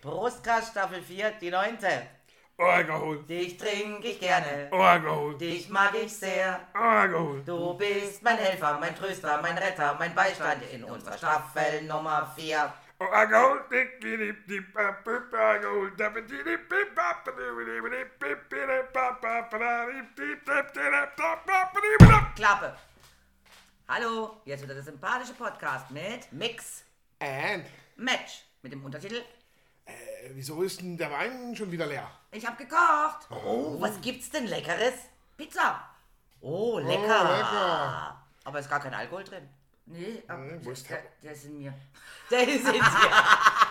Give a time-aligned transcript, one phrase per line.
[0.00, 2.06] Brustkraft Staffel 4, die neunte.
[2.56, 6.60] Alkohol, Dich trinke ich gerne, Alkohol, dich mag ich sehr.
[6.72, 7.42] Alkohol.
[7.44, 12.72] Du bist mein Helfer, mein Tröster, mein Retter, mein Beistand in unserer Staffel Nummer 4.
[12.98, 15.92] Alkohol, dick, pa, pa, Alkohol.
[22.34, 22.76] Klappe.
[23.88, 26.84] Hallo, jetzt wieder der sympathische Podcast mit Mix
[27.20, 27.64] And,
[27.96, 29.22] Match mit dem Untertitel
[29.88, 32.08] äh, wieso ist denn der Wein schon wieder leer?
[32.30, 33.26] Ich hab gekocht.
[33.30, 34.94] Oh, was gibt's denn Leckeres?
[35.36, 35.82] Pizza.
[36.40, 37.00] Oh, lecker.
[37.36, 38.22] lecker.
[38.44, 39.48] Aber ist gar kein Alkohol drin.
[39.86, 41.72] Nee, aber Nee, wo ist der, der- der ist in mir.
[42.30, 42.80] Der ist in dir.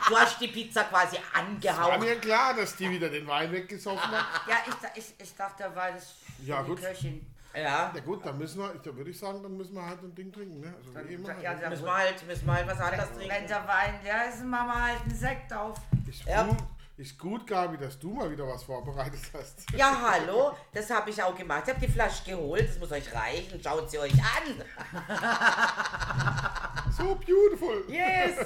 [0.10, 2.00] Du hast die Pizza quasi War angehaucht.
[2.00, 4.26] mir klar, dass die wieder den Wein weggesoffen hat.
[4.48, 6.82] Ja, ich, da- ich, ich dachte, da war das Ja, die gut.
[6.82, 7.24] Köchin.
[7.56, 7.92] Ja.
[7.96, 10.32] Ja gut, dann müssen wir, da würde ich sagen, dann müssen wir halt ein Ding
[10.32, 10.74] trinken, ne?
[10.78, 11.30] Also wie immer.
[11.42, 13.48] Ja, ja, Müssen wir halt, müssen wir halt was anderes Wenn trinken.
[13.48, 15.78] der Wein leer ist, machen wir halt einen Sekt auf.
[16.08, 16.44] Ist, Ja.
[16.44, 16.58] gut,
[16.98, 19.72] ist gut, Gabi, dass du mal wieder was vorbereitet hast.
[19.76, 21.64] Ja, hallo, das habe ich auch gemacht.
[21.66, 23.60] Ich habe die Flasche geholt, das muss euch reichen.
[23.64, 24.64] Schaut sie euch an.
[26.98, 27.84] So beautiful.
[27.88, 28.38] Yes.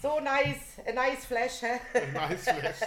[0.00, 1.80] So nice, a nice flash, hä?
[2.12, 2.80] Nice flash.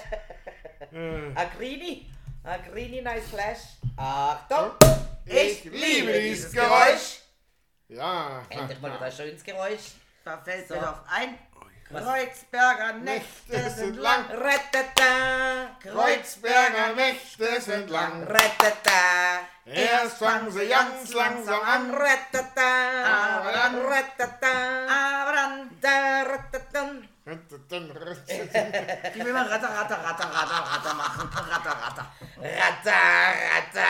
[1.36, 2.10] Agrini,
[2.46, 3.60] Agrini, nice flash.
[3.98, 4.72] Achtung,
[5.28, 7.20] Ich liebe dieses Geräusch.
[7.90, 8.44] Ja.
[8.50, 9.94] Endlich mal wieder ein schönes Geräusch.
[10.24, 10.76] Da fällt So.
[10.76, 11.38] doch ein.
[11.90, 12.04] Was?
[12.04, 14.26] Kreuzberger Nächte sind lang.
[14.30, 18.24] Ratata, Kreuzberger Nächte sind lang.
[18.24, 19.40] Ratata.
[19.66, 21.94] Erst fangen sie ganz langsam an.
[21.94, 24.48] Ratata, Aber dann- ratata,
[24.90, 26.92] Aber dann, da, ratata.
[27.28, 31.30] Die will man ratter, ratter, ratter, ratter, ratter machen.
[31.30, 32.06] Ratter, ratter.
[32.38, 33.00] Ratta,
[33.54, 33.88] ratta.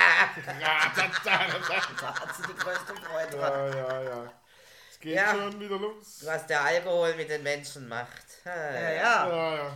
[1.24, 3.38] Da hat sie die größte Freude.
[3.38, 4.32] Ja, ja, ja.
[4.92, 5.32] Es geht Ja.
[5.36, 6.24] schon wieder los.
[6.26, 8.26] Was der Alkohol mit den Menschen macht.
[8.46, 9.28] Ja, Ja, ja.
[9.30, 9.72] Ja, ja.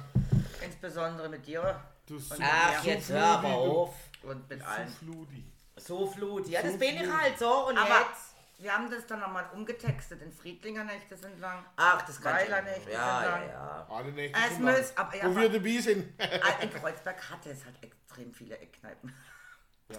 [0.63, 2.91] Insbesondere mit dir Du Und- Ach, Ja.
[2.93, 3.93] jetzt hör aber auf.
[4.23, 4.87] und mit allen.
[4.89, 5.45] Fludi.
[5.77, 6.47] So Flut.
[6.47, 7.67] Ja, das So bin ich halt so.
[7.67, 8.30] Und Aber jetzt?
[8.61, 10.21] Wir haben das dann nochmal umgetextet.
[10.21, 11.65] In Friedlinger Nächte sind lang.
[11.77, 13.87] Ach, das kann Weiler nicht, Ja, ja, sondern- ja.
[13.89, 14.77] Alle Nächte Es sind lang.
[14.77, 16.13] muss, aber ja, Wo wir dabei sind.
[16.21, 19.13] aber in Kreuzberg hatte es halt extrem viele Eckkneipen.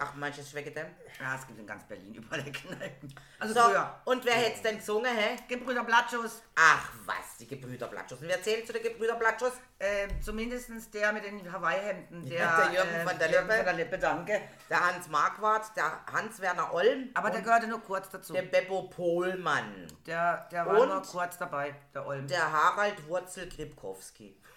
[0.00, 0.92] Ach, manches ist?
[1.20, 3.14] Ja, es gibt in ganz Berlin überall Eckkneipen.
[3.38, 4.00] Also So, früher.
[4.04, 5.36] und wer hätte denn gesungen, hä?
[5.48, 8.20] Gebrüder Blattschuss, Ach, was, die Gebrüder Blattschuss.
[8.20, 9.52] Und wer zählt zu den Gebrüder Blattschuss?
[9.78, 12.24] äh, zumindest der mit den Hawaii-Hemden.
[12.28, 13.56] Der, Ja, der Jürgen äh, von der Jürgen Lippe.
[13.56, 14.40] von der Lippe, danke.
[14.70, 18.32] Der Hans Marquardt, der Hans-Werner Olm Aber der gehörte nur kurz dazu.
[18.32, 19.88] der Beppo Pohlmann.
[20.06, 20.88] Der, der war Und?
[20.88, 22.26] nur kurz dabei, der Olm.
[22.28, 23.48] Der Harald Wurzel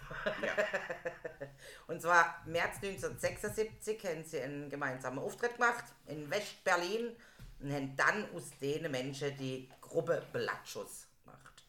[1.86, 7.14] Und zwar März 1976 haben sie einen gemeinsamen Auftritt gemacht in West-Berlin
[7.60, 11.64] und haben dann aus denen Menschen die Gruppe Blattschuss gemacht.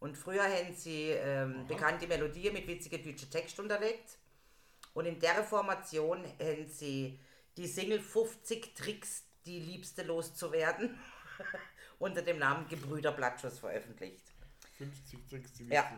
[0.00, 4.18] Und früher haben sie ähm, bekannte Melodien mit witzigen deutschen Text unterlegt.
[4.94, 7.18] Und in der Formation haben sie
[7.56, 10.98] die Single 50 Tricks, die Liebste loszuwerden,
[11.98, 14.32] unter dem Namen Gebrüder Blattschuss veröffentlicht.
[14.78, 15.90] 50, 60, Ja.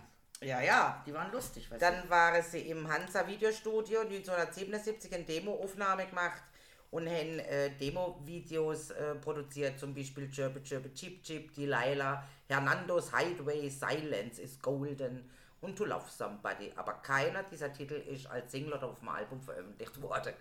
[0.44, 1.71] Ja, ja, die waren lustig.
[1.71, 6.43] Weißt Dann waren sie im Hansa Videostudio 1977 eine Demo-Aufnahme gemacht
[6.91, 13.69] und haben äh, Demo-Videos äh, produziert, zum Beispiel Chirpe Chirpe Chip Chip, Delilah, Hernandos Hideaway,
[13.69, 15.28] Silence is Golden
[15.60, 16.72] und To Love Somebody.
[16.77, 20.34] Aber keiner dieser Titel ist als Single oder auf dem Album veröffentlicht worden.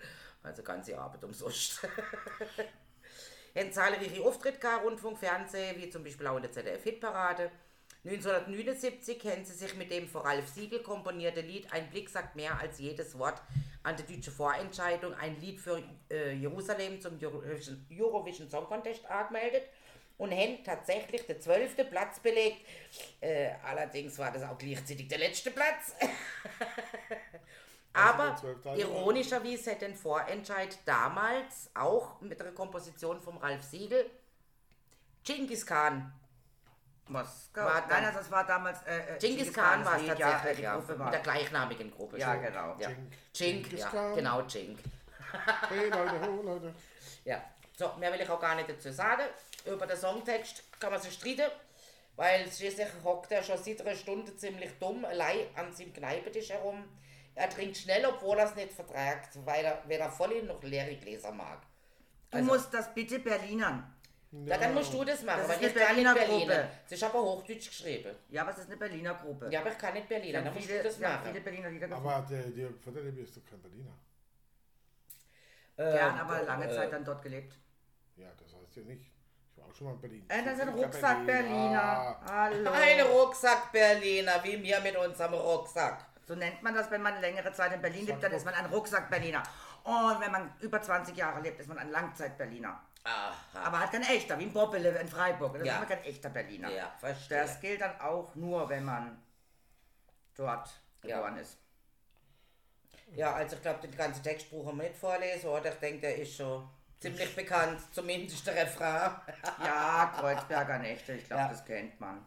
[0.44, 1.82] Also ganze Arbeit umsonst.
[3.56, 7.52] haben zahlreiche Auftritte gehabt, Rundfunk, Fernsehen, wie zum Beispiel auch in der ZDF-Hitparade.
[8.06, 12.60] 1979 haben sie sich mit dem von Ralf Siegel komponierte Lied Ein Blick sagt mehr
[12.60, 13.42] als jedes Wort
[13.84, 19.64] an der deutschen Vorentscheidung, ein Lied für äh, Jerusalem zum Eurovision, Eurovision Song Contest angemeldet
[20.18, 22.66] und haben tatsächlich den zwölften Platz belegt.
[23.20, 25.96] Äh, allerdings war das auch gleichzeitig der letzte Platz.
[27.94, 28.62] Aber Also der 12.
[28.64, 28.80] Teil.
[28.80, 34.10] ironischerweise hat den Vorentscheid damals auch mit der Komposition vom Ralf Siegel
[35.24, 36.12] Genghis Khan.
[37.08, 37.50] Was?
[37.54, 38.82] War Nein, also das war damals.
[38.84, 41.06] Äh, äh, Genghis Khan war es tatsächlich, die ja, Gruppe war.
[41.06, 42.18] mit der gleichnamigen Gruppe.
[42.18, 42.76] Ja, genau.
[42.80, 42.88] Ja.
[42.88, 42.98] Cink.
[43.34, 44.16] Cink, Genghis ja, Khan.
[44.16, 44.80] genau, Cink.
[45.70, 46.74] Hey Leute, ho Leute.
[47.26, 47.44] Ja,
[47.76, 49.24] so, mehr will ich auch gar nicht dazu sagen.
[49.66, 51.50] Über den Songtext kann man sich streiten,
[52.16, 56.84] weil schließlich hockt er schon seit einer Stunde ziemlich dumm allein an seinem Kneipetisch herum.
[57.36, 61.32] Er trinkt schnell, obwohl er es nicht verträgt, weil er weder volle noch leere Gläser
[61.32, 61.60] mag.
[62.30, 63.92] Du Also- musst das bitte Berlinern.
[64.46, 66.56] Ja, dann musst du das machen, Das weil ist ich eine kann nicht Berliner Berliner.
[66.64, 66.70] Gruppe.
[66.90, 68.16] Ist aber Hochdeutsch geschrieben.
[68.30, 69.48] Ja, aber es ist eine Berliner Gruppe.
[69.52, 71.26] Ja, aber ich kann nicht Berliner, dann musst viele, du das haben machen.
[71.28, 72.10] viele Berliner Lieder gefunden.
[72.10, 73.92] Aber der, der von der ist doch kein Berliner.
[75.76, 77.54] Gern, Ähm, aber lange äh, Zeit dann dort gelebt.
[78.16, 79.12] Ja, das heißt ja nicht.
[79.52, 80.26] Ich war auch schon mal in Berlin.
[80.30, 82.20] Äh, das ist ein Ich bin Rucksack Berliner.
[82.26, 82.72] Hallo.
[82.72, 86.06] Ein Rucksack Berliner, wie mir mit unserem Rucksack.
[86.26, 88.66] So nennt man das, wenn man längere Zeit in Berlin lebt, dann ist man ein
[88.68, 89.44] Rucksack-Berliner.
[89.84, 92.82] Und wenn man über 20 Jahre lebt, ist man ein Langzeit-Berliner.
[93.06, 93.34] Aha.
[93.66, 95.54] Aber halt kein echter, wie ein Bobbele in Freiburg.
[95.58, 95.74] Das Ja.
[95.74, 96.70] ist aber kein echter Berliner.
[96.72, 97.40] Ja, verstehe.
[97.40, 99.22] Das gilt dann auch nur, wenn man
[100.36, 100.70] dort
[101.04, 101.18] Ja.
[101.18, 101.58] geboren ist.
[103.16, 105.72] Ja, also ich glaube, den ganzen Text brauchen wir nicht vorlesen, oder?
[105.74, 106.68] Ich denke, der ist schon
[107.00, 109.12] ziemlich bekannt, zumindest der Refrain.
[109.64, 111.50] Ja, Kreuzberger Nächte, ich glaube, Ja.
[111.50, 112.26] das kennt man.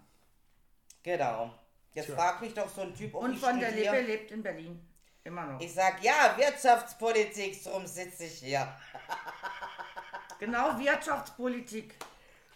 [1.02, 1.52] genau.
[1.92, 3.70] Jetzt fragt mich doch so ein Typ, ob Und ich von der.
[3.70, 4.86] Lippe lebt in Berlin.
[5.24, 5.60] Immer noch.
[5.60, 8.68] Ich sag, ja, Wirtschaftspolitik, darum sitze ich hier.
[10.38, 11.94] Genau, Wirtschaftspolitik.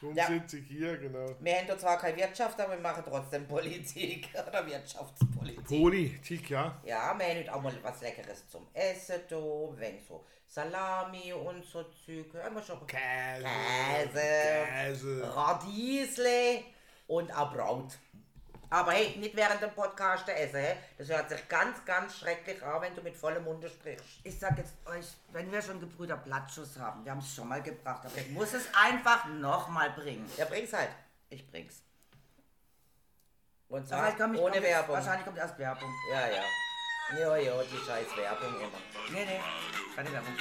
[0.01, 0.27] Darum Ja.
[0.27, 1.27] sitze ich hier, genau.
[1.41, 5.65] Wir haben da zwar keine Wirtschaft, aber wir machen trotzdem Politik oder Wirtschaftspolitik.
[5.67, 6.81] Politik, ja.
[6.85, 9.37] Ja, wir haben heute auch mal was Leckeres zum Essen da,
[9.77, 12.33] wenn so Salami und so Zeug.
[12.47, 13.45] Immer schon Käse.
[13.45, 15.37] Käse, Käse.
[15.37, 16.65] Radiesle
[17.07, 17.99] und auch Brot.
[18.73, 20.61] Aber hey, nicht während dem Podcast essen.
[20.61, 20.77] Hey?
[20.97, 24.05] Das hört sich ganz, ganz schrecklich an, wenn du mit vollem Munde sprichst.
[24.23, 27.61] Ich sag jetzt euch, wenn wir schon Gebrüder Blattschuss haben, wir haben es schon mal
[27.63, 30.31] gebracht, aber ich muss es einfach nochmal bringen.
[30.37, 30.91] Ja, bring's halt.
[31.31, 31.83] Ich bring's.
[33.69, 34.95] Und zwar kommt- ohne kommt- Werbung.
[34.97, 35.93] Wahrscheinlich kommt erst Werbung.
[36.13, 36.43] Ja, ja.
[37.19, 38.79] Ja, ja, die scheiß Werbung immer.
[39.13, 39.41] Nee, nee,
[39.97, 40.33] keine Werbung.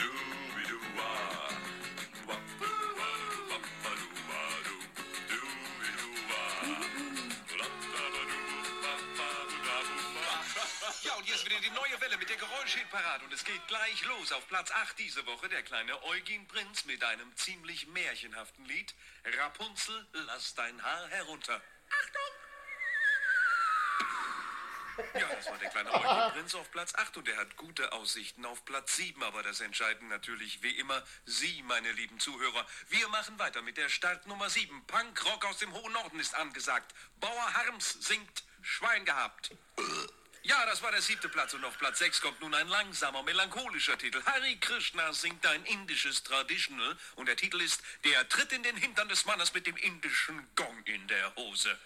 [11.39, 14.33] Ist wieder die neue Welle mit der Geräuschhitparade und es geht gleich los.
[14.33, 18.93] Auf Platz 8 diese Woche der kleine Eugen Prinz mit einem ziemlich märchenhaften Lied.
[19.23, 21.61] Rapunzel, lass dein Haar herunter.
[21.89, 22.21] Achtung!
[25.13, 28.43] Ja, das war der kleine Eugen Prinz auf Platz 8 und er hat gute Aussichten
[28.43, 29.23] auf Platz 7.
[29.23, 32.67] Aber das entscheiden natürlich wie immer Sie, meine lieben Zuhörer.
[32.89, 34.85] Wir machen weiter mit der Startnummer 7.
[34.87, 36.93] Punkrock aus dem hohen Norden ist angesagt.
[37.21, 39.51] Bauer Harms singt Schwein gehabt.
[40.43, 43.97] Ja, das war der siebte Platz und auf Platz 6 kommt nun ein langsamer, melancholischer
[43.97, 44.21] Titel.
[44.25, 49.09] Hari Krishna singt ein indisches Traditional und der Titel ist Der Tritt in den Hintern
[49.09, 51.77] des Mannes mit dem indischen Gong in der Hose.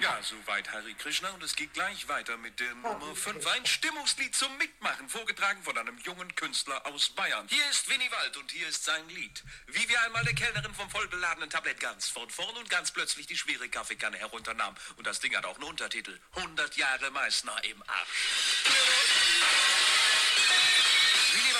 [0.00, 3.44] Ja, soweit Hari Krishna und es geht gleich weiter mit der Nummer 5.
[3.48, 7.48] Ein Stimmungslied zum Mitmachen, vorgetragen von einem jungen Künstler aus Bayern.
[7.48, 9.42] Hier ist Winnie Wald und hier ist sein Lied.
[9.66, 13.36] Wie wir einmal der Kellnerin vom vollbeladenen Tablett ganz von vorn und ganz plötzlich die
[13.36, 14.76] schwere Kaffeekanne herunternahm.
[14.96, 16.16] Und das Ding hat auch einen Untertitel.
[16.36, 18.68] 100 Jahre Meißner im Arsch.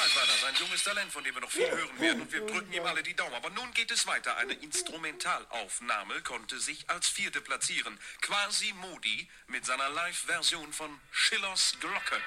[0.01, 2.47] Wald war das, ein junges Talent, von dem wir noch viel hören werden und wir
[2.47, 3.35] drücken ihm alle die Daumen.
[3.35, 4.37] Aber nun geht es weiter.
[4.37, 7.99] Eine Instrumentalaufnahme konnte sich als vierte platzieren.
[8.21, 12.21] Quasi Modi mit seiner Live-Version von Schillers Glocke.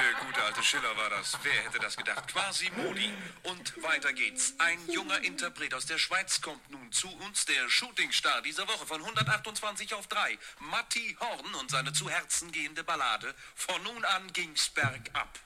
[0.00, 1.36] Der gute alte Schiller war das.
[1.42, 2.26] Wer hätte das gedacht?
[2.28, 3.12] Quasi Modi.
[3.42, 4.54] Und weiter geht's.
[4.56, 9.00] Ein junger Interpret aus der Schweiz kommt nun zu uns, der Shootingstar dieser Woche von
[9.00, 10.38] 128 auf 3.
[10.60, 13.34] Matti Horn und seine zu Herzen gehende Ballade.
[13.54, 15.38] Von nun an ging's bergab.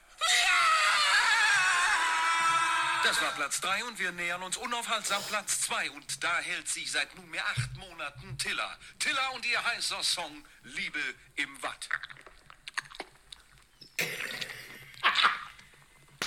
[3.03, 6.89] Das war Platz 3 und wir nähern uns unaufhaltsam Platz 2 und da hält sich
[6.91, 8.77] seit nunmehr acht Monaten Tiller.
[8.99, 11.01] Tiller und ihr heißer Song Liebe
[11.35, 11.89] im Watt.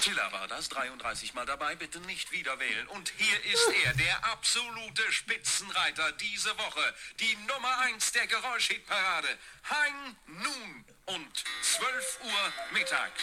[0.08, 2.86] Tiller war das, 33 Mal dabei, bitte nicht wieder wählen.
[2.88, 6.94] Und hier ist er, der absolute Spitzenreiter diese Woche.
[7.20, 9.28] Die Nummer 1 der Geräuschhitparade.
[9.68, 13.22] Hein Nun und 12 Uhr mittags.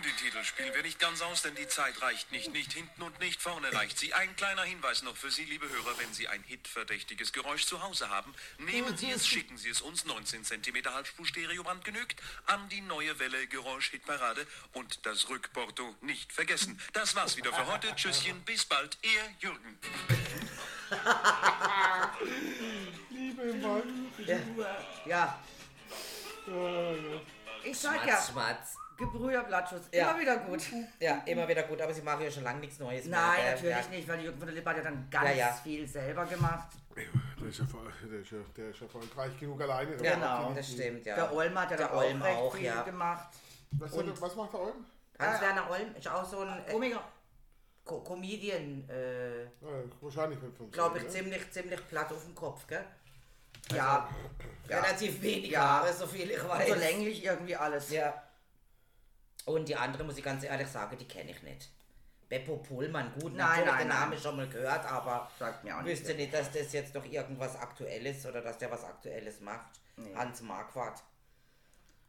[0.00, 2.50] Und den Titel spielen wir nicht ganz aus, denn die Zeit reicht nicht.
[2.54, 4.14] Nicht hinten und nicht vorne reicht sie.
[4.14, 8.08] Ein kleiner Hinweis noch für Sie, liebe Hörer, wenn Sie ein hitverdächtiges Geräusch zu Hause
[8.08, 13.18] haben, nehmen Sie es, schicken Sie es uns, 19 cm Halbspur-Stereoband genügt, an die neue
[13.18, 16.80] Welle Geräusch-Hitparade und das Rückporto nicht vergessen.
[16.94, 17.94] Das war's wieder für heute.
[17.94, 19.78] Tschüsschen, bis bald, Ihr Jürgen.
[23.10, 24.10] Liebe Mann.
[25.04, 25.38] Ja,
[27.64, 28.80] Ich sag Schmatz, ja, Schmatz.
[29.00, 30.10] Gebrüder Blattschuss, Ja.
[30.10, 30.62] immer wieder gut.
[31.00, 33.18] Ja, immer wieder gut, aber sie machen ja schon lange nichts Neues mehr.
[33.18, 33.50] Nein, gell?
[33.52, 33.90] natürlich ja.
[33.90, 35.52] nicht, weil Jürgen von der Lippe hat ja dann ganz Ja, ja.
[35.52, 36.68] viel selber gemacht.
[37.40, 39.96] Der ist ja, voll- der ist ja, der ist ja erfolgreich genug alleine.
[40.04, 40.52] Ja, Genau.
[40.54, 41.14] das stimmt, ja.
[41.16, 42.82] Der Olm hat ja Der dann auch Olm recht auch, viel ja.
[42.82, 43.28] gemacht.
[43.72, 44.84] Was, hat- was macht der Olm?
[45.18, 46.94] Hans-Werner Olm ist auch so ein äh.
[47.84, 49.48] Co Comedian, äh, Ja,
[50.00, 52.84] wahrscheinlich nicht vom glaube ich, ziemlich, ziemlich platt auf dem Kopf, gell?
[53.72, 54.08] Ja,
[54.68, 54.80] ja.
[54.80, 55.60] Relativ wenig Ja.
[55.62, 56.68] Haare, so viel ich weiß.
[56.68, 57.90] so länglich irgendwie alles.
[57.90, 58.22] Ja.
[59.46, 61.70] Und die andere, muss ich ganz ehrlich sagen, die kenne ich nicht.
[62.28, 65.82] Beppo Pohlmann, gut, Nein, natürlich nein, den Namen schon mal gehört, aber Sagt mir auch
[65.82, 65.98] nicht.
[66.00, 69.80] wüsste nicht, dass das jetzt doch irgendwas Aktuelles oder dass der was Aktuelles macht.
[70.14, 71.02] Hans Marquardt.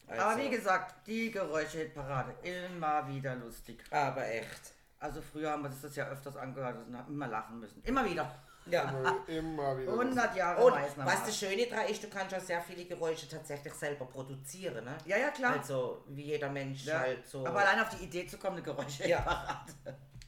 [0.08, 3.84] Also, Aber wie gesagt, die Geräusche-Parade, immer wieder lustig.
[3.92, 4.74] aber echt.
[5.00, 7.82] Also früher haben wir das ja öfters angehört und haben immer lachen müssen.
[7.84, 8.36] Immer wieder.
[8.72, 8.90] Ja.
[8.90, 9.92] Immer, immer wieder.
[9.92, 11.26] 100 Jahre Und Meißner was Marsch.
[11.28, 14.98] das Schöne daran ist, du kannst auch sehr viele Geräusche tatsächlich selber produzieren, ne?
[15.06, 15.54] Ja, ja, klar.
[15.58, 17.00] Also, wie jeder Mensch Ja.
[17.00, 19.08] halt so Aber allein auf die Idee zu kommen, eine Geräusche.
[19.08, 19.66] Ja.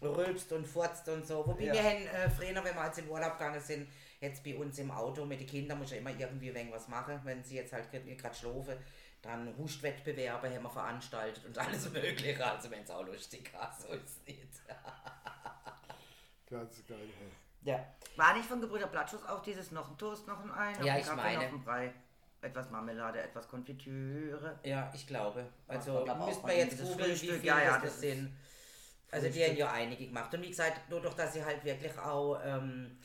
[0.01, 1.47] rülpst und furzt und so.
[1.47, 1.73] Wobei Ja.
[1.73, 3.87] wir haben äh, früher, wenn wir jetzt in Urlaub gegangen sind,
[4.19, 6.87] jetzt bei uns im Auto mit den Kindern, muss ja immer irgendwie ein wenig was
[6.89, 8.75] machen, wenn sie jetzt halt gerade schlafen.
[9.21, 12.45] Dann Hustwettbewerbe haben wir veranstaltet und alles mögliche.
[12.45, 14.47] Also wenn es auch lustig war, so ist es nicht.
[16.49, 16.97] Ganz geil.
[17.63, 17.85] Ja.
[18.15, 20.93] War nicht von Gebrüder Blattschuss auch dieses noch ein Toast, noch ein Ei, noch Ja,
[20.93, 21.45] ein ich Kaffee, meine.
[21.45, 21.93] noch ein Brei,
[22.41, 24.59] etwas Marmelade, etwas Konfitüre.
[24.63, 25.47] Ja, ich glaube.
[25.67, 28.35] Also müsste man jetzt googeln, wie viele ja, ja, das, das sind.
[29.11, 30.33] Also die haben ja einige gemacht.
[30.33, 32.97] Und wie gesagt, nur durch, dass sie halt wirklich auch ähm,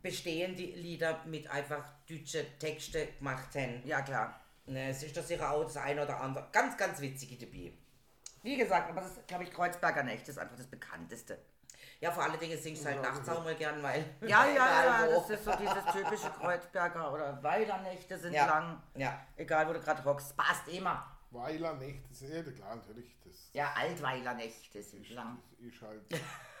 [0.00, 3.82] bestehende Lieder mit einfach deutschen Texte gemacht haben.
[3.84, 4.40] Ja, klar.
[4.66, 7.72] Ne, es ist da sicher auch das eine oder andere ganz, ganz witzige dabei.
[8.44, 11.38] Wie gesagt, aber das ist, glaube ich, Kreuzberger Nächte ist einfach das bekannteste.
[12.02, 14.04] Ja, vor allen Dingen singst du halt nachts auch mal gern, weil.
[14.22, 15.20] Ja, ja, ja, wo.
[15.20, 18.46] das ist so dieses typische Kreuzberger oder Weilernächte sind Ja.
[18.46, 18.82] lang.
[18.96, 19.20] Ja.
[19.36, 21.06] Egal, wo du gerade rockst, passt immer.
[21.30, 23.16] Weiler nicht, das ist ja klar, natürlich.
[23.24, 25.38] Das, Ja, Altweilernächte sind lang.
[25.52, 26.02] das ist halt.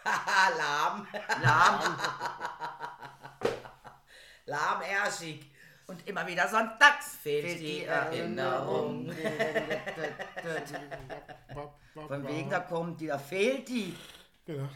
[0.04, 1.06] Haha, lahm.
[1.42, 1.96] Lahm
[4.46, 5.50] Lahmärschig.
[5.88, 9.12] und immer wieder sonntags Fehlt die Erinnerung.
[11.94, 13.96] Von wegen, da kommt die, da fehlt die.
[14.46, 14.68] Genau.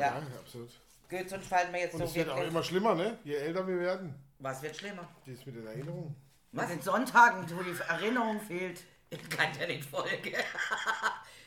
[0.00, 0.06] Ja.
[0.06, 0.70] Ja, absolut.
[1.08, 3.18] Gut, sonst fallen mir jetzt Und so es wird auch immer schlimmer, ne?
[3.24, 4.14] Je älter wir werden.
[4.38, 5.08] Was wird schlimmer?
[5.26, 6.16] Das mit den Erinnerungen.
[6.52, 8.82] Mit den Sonntagen, wo die Erinnerung fehlt.
[9.10, 10.32] Ich kann ja nicht folgen.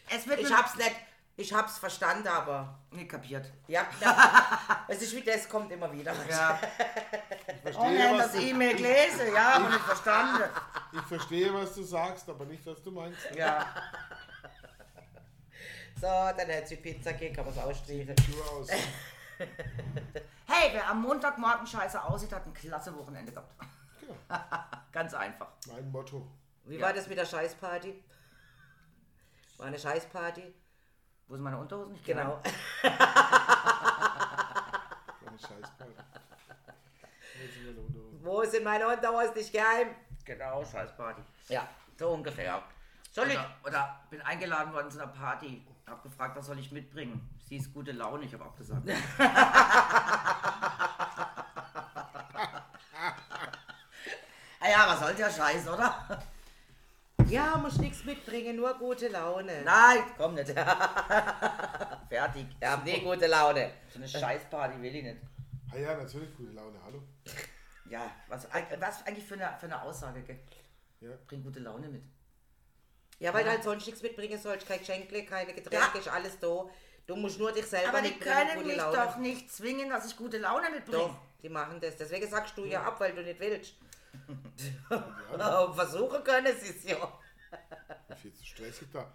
[0.09, 0.91] Es wird Ich hab's nicht.
[1.35, 2.77] Ich hab's verstanden, aber.
[2.91, 3.51] Nee, kapiert.
[3.67, 3.87] Ja,
[4.87, 6.13] es ist wie das, kommt immer wieder.
[6.29, 6.59] Ja.
[7.65, 10.43] Ich Oh, verstehe, nein, was das E-Mail gelesen, ja, aber nicht verstanden.
[10.91, 13.19] ich verstehe, was du sagst, aber nicht, was du meinst.
[13.35, 13.65] Ja.
[16.03, 18.13] So, dann hätte sie Pizza gegeben, kann man es ausstreichen.
[20.45, 23.53] Hey, wer am Montagmorgen scheiße aussieht, hat ein klasse Wochenende gehabt.
[24.01, 24.13] Genau.
[24.91, 25.47] Ganz einfach.
[25.65, 26.27] Mein Motto.
[26.65, 26.87] Wie Ja.
[26.87, 28.03] war das mit der Scheißparty?
[29.55, 30.53] War eine Scheißparty?
[31.27, 31.95] Wo sind meine Unterhosen?
[31.95, 32.41] Ich Genau.
[32.83, 32.97] Eine
[35.39, 35.93] Scheißparty.
[38.21, 39.95] Wo sind meine Unterhosen nicht geheim?
[40.25, 41.21] Genau, Scheißparty.
[41.47, 41.65] Ja,
[41.97, 42.61] so ungefähr.
[43.09, 43.37] Soll ich?
[43.37, 45.65] Oder, oder bin eingeladen worden zu einer Party.
[45.85, 47.29] Hab gefragt, was soll ich mitbringen?
[47.47, 48.89] Sie ist gute Laune, ich habe auch gesagt.
[48.89, 48.95] ah
[54.69, 56.23] ja, was soll der Scheiß, oder?
[57.27, 59.63] Ja, muss nichts mitbringen, nur gute Laune.
[59.63, 60.49] Nein, komm nicht.
[62.09, 62.47] Fertig.
[62.61, 63.71] Ja, nee, gute Laune.
[63.89, 65.17] So eine Scheißparty will ich nicht.
[65.71, 67.03] Ah ja, natürlich, gute Laune, hallo.
[67.89, 68.47] Ja, was,
[68.79, 70.39] was eigentlich für eine, für eine Aussage, gell?
[71.01, 71.09] Ja.
[71.27, 72.03] Bring gute Laune mit.
[73.23, 74.67] Ja, weil du halt sonst nichts mitbringen sollst.
[74.67, 75.99] Kein Geschenkle, keine Getränke, Ja.
[75.99, 76.65] ist alles da.
[77.07, 78.97] Du musst nur dich selber Aber die können gute mich Laune.
[78.97, 80.97] doch nicht zwingen, dass ich gute Laune mitbringe.
[81.03, 81.95] Doch, die machen das.
[81.95, 83.75] Deswegen sagst du ja ab, weil du nicht willst.
[85.75, 87.19] Versuchen können sie es ja.
[88.21, 89.11] Viel zu stressig da.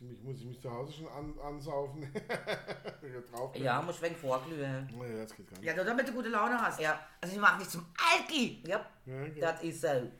[0.00, 2.12] Ich muss ich mich zu Hause schon an, ansaufen.
[3.54, 4.88] Ja, musst ein wenig vorglühen.
[4.96, 5.66] Naja, das geht gar nicht.
[5.66, 6.78] Ja, nur damit du gute Laune hast.
[6.78, 7.04] Ja.
[7.20, 8.62] Also ich mach dich zum Alki.
[8.66, 9.40] Ja, Ja, okay.
[9.40, 9.88] das ist so.
[9.88, 10.10] Also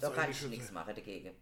[0.00, 1.34] Da kann ich nichts machen dagegen.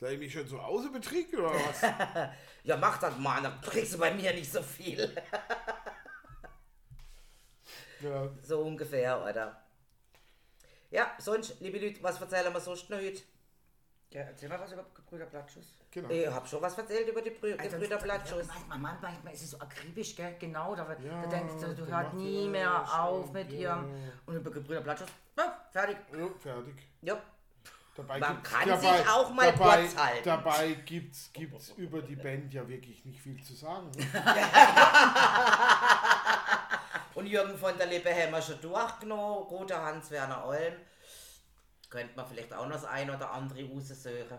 [0.00, 1.82] Sei ich mich schon zu Hause betrinkt oder was?
[2.62, 5.00] Ja, mach das mal, dann kriegst du bei mir nicht so viel.
[8.00, 8.28] ja.
[8.42, 9.62] So ungefähr, oder?
[10.90, 13.22] Ja, sonst, liebe Leute, was erzählen wir sonst noch heute?
[14.10, 15.66] Ja, erzähl mal was über Gebrüder Blattschuss.
[15.90, 16.10] Genau.
[16.10, 18.46] Ich hab schon was erzählt über die Brü Also, Gebrüder Blattschuss.
[18.46, 20.36] Ja, manchmal, manchmal, manchmal ist es so akribisch, gell?
[20.38, 23.76] Genau, da, Ja, da denkst du, du hört macht nie mehr auf mit ja.
[23.76, 23.94] ihrem.
[24.26, 25.96] Und über Gebrüder Blattschuss, ja, fertig.
[26.12, 26.74] Ja, fertig.
[27.02, 27.22] Ja,
[28.00, 30.24] Dabei Man kann dabei, sich auch mal dabei, kurz halten.
[30.24, 33.90] Dabei gibt's, gibt's über die Band ja wirklich nicht viel zu sagen.
[33.90, 34.06] Ne?
[37.14, 39.46] und Jürgen von der Lippe haben wir schon durchgenommen.
[39.48, 40.72] Guter Hans-Werner Olm.
[41.90, 44.38] Könnte man vielleicht auch noch das ein oder andere raussuchen.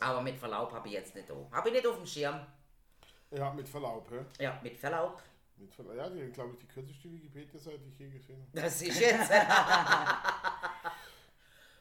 [0.00, 1.34] Aber mit Verlaub habe ich jetzt nicht da.
[1.52, 2.40] Habe ich nicht auf dem Schirm.
[3.30, 4.10] Ja, mit Verlaub.
[4.10, 4.24] hä?
[4.42, 5.22] Ja, mit Verlaub.
[5.58, 5.94] Mit Verlaub.
[5.94, 8.62] Ja, die glaube ich die kürzeste Wikipedia-Seite, die ich je gesehen habe.
[8.62, 9.30] Das ist jetzt.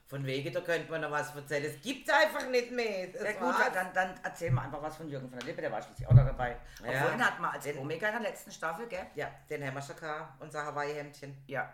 [0.07, 1.65] Von wegen, da könnte man noch was erzählen.
[1.65, 3.07] Es gibt einfach nicht mehr.
[3.07, 3.73] Das Ja gut, war's.
[3.73, 6.13] dann, dann erzähl mal einfach was von Jürgen von der Lippe, der war schließlich auch
[6.13, 6.57] noch dabei.
[6.81, 7.01] Ja.
[7.03, 9.05] Obwohl, ihn hat man als Omega in der letzten Staffel, gell?
[9.15, 10.41] Ja, den haben wir schon gehabt.
[10.41, 11.35] Unser Hawaii-Hemdchen.
[11.47, 11.73] Ja.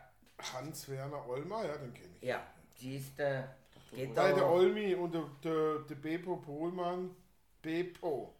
[0.51, 2.27] Hans-Werner Olmer, ja, den kenne ich.
[2.27, 2.41] Ja,
[2.79, 3.43] Die ist, äh,
[3.91, 4.47] geht Nein, der.
[4.49, 7.15] Olmi und der, der, der Beppo Pohlmann.
[7.61, 8.33] Beppo.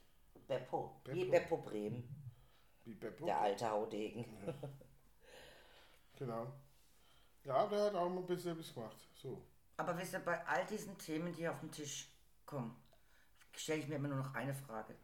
[0.48, 1.00] Beppo.
[1.06, 1.32] Wie Beppo.
[1.32, 2.32] Beppo Bremen.
[2.84, 3.26] Wie Beppo?
[3.28, 4.26] Der alte Haudegen.
[6.18, 6.48] Genau.
[7.44, 8.98] Ja, der hat auch mal ein bisschen was gemacht.
[9.14, 9.42] So.
[9.78, 12.08] Aber wisst ihr, bei all diesen Themen, die auf den Tisch
[12.46, 12.76] kommen,
[13.56, 14.96] stelle ich mir immer nur noch eine Frage.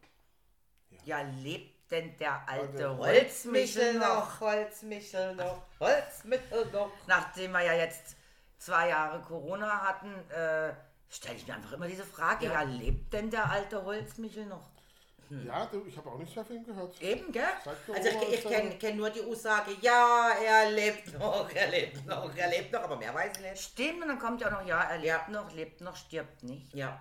[1.04, 4.40] Ja, lebt denn der alte Holzmichel noch?
[4.40, 6.92] Holzmichel noch, Holzmichel noch.
[7.08, 8.16] Nachdem wir ja jetzt
[8.58, 10.74] zwei Jahre Corona hatten, äh,
[11.10, 12.48] stelle ich mir einfach immer diese Frage.
[12.48, 12.62] Ja.
[12.62, 14.70] lebt denn der alte Holzmichel noch?
[15.30, 17.00] Ja, du, ich habe auch nichts mehr von ihm gehört.
[17.02, 17.44] Eben, gell?
[17.94, 22.36] Also ich, ich kenne kenn nur die Aussage, ja, er lebt noch, er lebt noch,
[22.36, 23.62] er lebt noch, aber mehr weiß ich nicht.
[23.62, 26.74] Stimmt, und dann kommt ja noch, ja, er lebt noch, lebt noch, stirbt nicht.
[26.74, 27.00] Ja,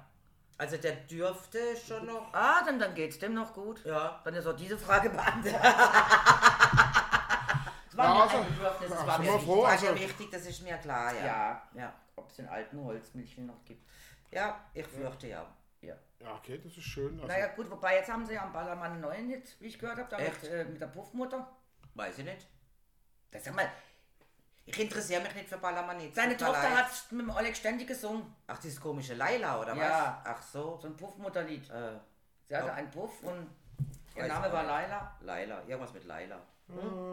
[0.59, 3.85] also der dürfte schon noch, Ah, dann, dann geht's dem noch gut.
[3.85, 4.21] ja.
[4.25, 5.63] Dann ist auch diese Frage beantwortet.
[7.93, 9.45] War Ja, mir also, ein Bedürfnis, es ja, war mir wichtig.
[9.45, 9.63] froh.
[9.63, 11.27] War also- ja wichtig, das ist mir klar, ja.
[11.27, 13.85] Ja, Ja, ob es den alten Holzmilchel noch gibt.
[14.31, 15.45] ja ich fürchte ja.
[15.81, 15.95] Ja.
[16.21, 17.15] Ja, okay, das ist schön.
[17.15, 19.79] Also, Naja gut, wobei jetzt haben sie ja am Ballermann einen neuen Hit, wie ich
[19.79, 20.43] gehört habe, da Echt?
[20.43, 21.47] mit, äh, mit der Puffmutter.
[21.95, 22.47] Weiß ich nicht.
[23.31, 23.69] Das sag mal,
[24.65, 26.17] Ich interessiere mich nicht für Ballermann jetzt.
[26.17, 26.85] seine Tochter leid.
[26.85, 28.35] hat mit dem Oleg ständig gesungen.
[28.47, 30.23] Ach, dieses komische Laila, oder Ja.
[30.25, 30.35] was?
[30.37, 30.79] Ach so.
[30.81, 31.71] So ein Puffmutterlied.
[31.71, 31.99] Äh,
[32.45, 33.49] Sie hatte einen Puff und
[34.17, 34.71] ihr Name war nicht.
[34.71, 35.17] Laila.
[35.21, 36.41] Laila, irgendwas mit Laila.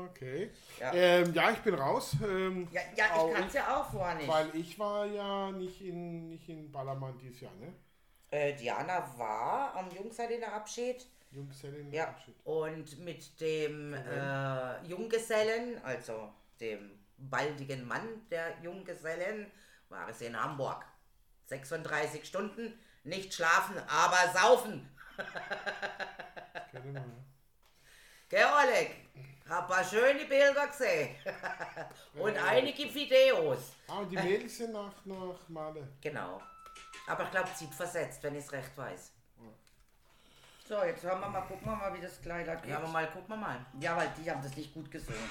[0.10, 0.52] Okay.
[0.80, 0.94] Ja.
[0.94, 2.16] Ähm, ja, ich bin raus.
[2.22, 4.28] Ähm, Ja, ja ich kann es ja auch vorher nicht.
[4.28, 7.74] Weil ich war ja nicht in, nicht in Ballermann dieses Jahr, ne?
[8.32, 11.06] Äh, Diana war am Junggesellenabschied.
[11.32, 12.16] Junggesellen Ja.
[12.44, 19.52] Und mit dem äh, Junggesellen, also dem baldigen Mann der Junggesellen,
[19.90, 20.86] war es in Hamburg.
[21.46, 24.90] 36 Stunden, nicht schlafen, aber saufen.
[26.74, 27.04] Ja.
[28.30, 29.06] Gell, Oleg?
[29.48, 31.16] Hab paar schöne Bilder gesehen.
[32.16, 33.74] Und einige Videos.
[33.88, 35.88] Ah, die Mädels sind nach, nach Male.
[36.02, 36.42] Genau.
[37.08, 39.12] Aber ich glaube, zieht versetzt, wenn ich es recht weiß.
[40.68, 42.72] So, jetzt hören wir mal, gucken wir mal, wie das Kleider geht.
[42.72, 43.64] Ja, aber mal, gucken wir mal.
[43.80, 45.30] Ja, weil die haben das nicht gut gesungen.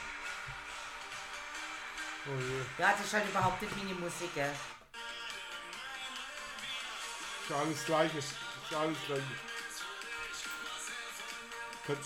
[2.27, 2.61] Oh je.
[2.83, 4.53] Ja, das ist halt überhaupt nicht meine Musik, gell?
[7.43, 8.19] Ist ja alles Gleiche.
[8.19, 8.35] Ist
[8.71, 9.25] ja alles Gleiche.
[11.85, 11.99] Könnt-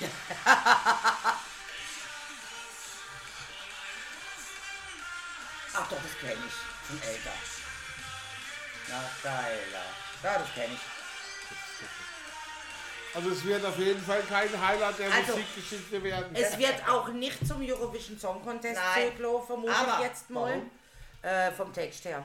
[5.74, 6.86] Ach doch, das kenne ich.
[6.86, 7.32] Schon älter.
[8.88, 9.84] Na, geiler.
[10.22, 10.80] Ja, das kenne ich.
[13.14, 16.34] Also es wird auf jeden Fall kein Highlight der Also, Musikgeschichte werden.
[16.34, 20.40] Es wird auch nicht zum Eurovision Song Contest zurücklaufen, vermute Aber ich jetzt mal.
[20.50, 20.70] warum?
[21.22, 22.24] Äh, vom Text her.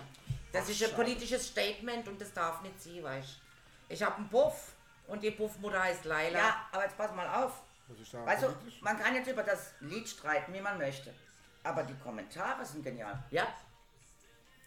[0.51, 3.93] Das ist ein politisches Statement und das darf nicht sein, weißt du.
[3.93, 4.73] Ich habe einen Puff
[5.09, 6.39] und die Puffmutter heißt Laila.
[6.39, 7.61] Ja, aber jetzt pass mal auf.
[8.13, 8.81] Weißt du, politisch?
[8.81, 11.13] man kann jetzt über das Lied streiten, wie man möchte.
[11.63, 13.17] Aber die Kommentare sind genial.
[13.31, 13.47] Ja?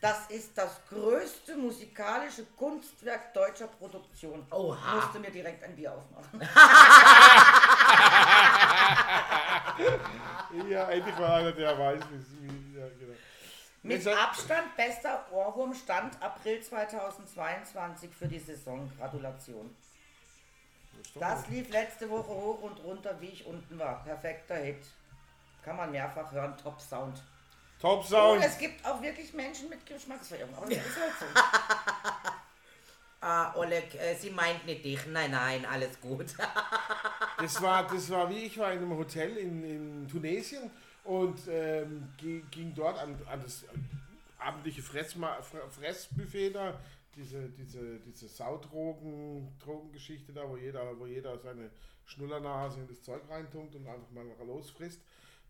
[0.01, 4.45] Das ist das größte musikalische Kunstwerk deutscher Produktion.
[4.51, 4.97] Oha.
[4.97, 6.41] Musste mir direkt ein Bier aufmachen.
[10.69, 12.03] Ja, endlich mal einer, der weiß,
[12.41, 13.15] wie ja, genau.
[13.83, 18.91] Mit Abstand bester Ohrwurm stand April 2022 für die Saison.
[18.99, 19.75] Gratulation.
[21.15, 24.03] Das lief letzte Woche hoch und runter, wie ich unten war.
[24.05, 24.85] Perfekter Hit.
[25.65, 26.55] Kann man mehrfach hören.
[26.63, 27.23] Top Sound.
[27.81, 28.45] Top Und Sound.
[28.45, 30.55] es gibt auch wirklich Menschen mit Geschmacksverirrung.
[30.57, 31.27] Aber das ist halt so.
[33.25, 35.07] Ah, Oleg, äh, sie meint nicht dich.
[35.07, 36.27] Nein, nein, alles gut.
[37.39, 40.71] Das war, das war wie ich war in einem Hotel in, in Tunesien
[41.03, 43.65] und ähm, ging, ging dort an, an das
[44.39, 46.75] abendliche Fressma, Fre- Fressbuffet da,
[47.15, 51.71] diese, diese, diese Saudrogen, Drogengeschichte da, wo jeder, wo jeder seine
[52.05, 55.01] Schnullernase in das Zeug reintunkt und einfach mal losfrisst,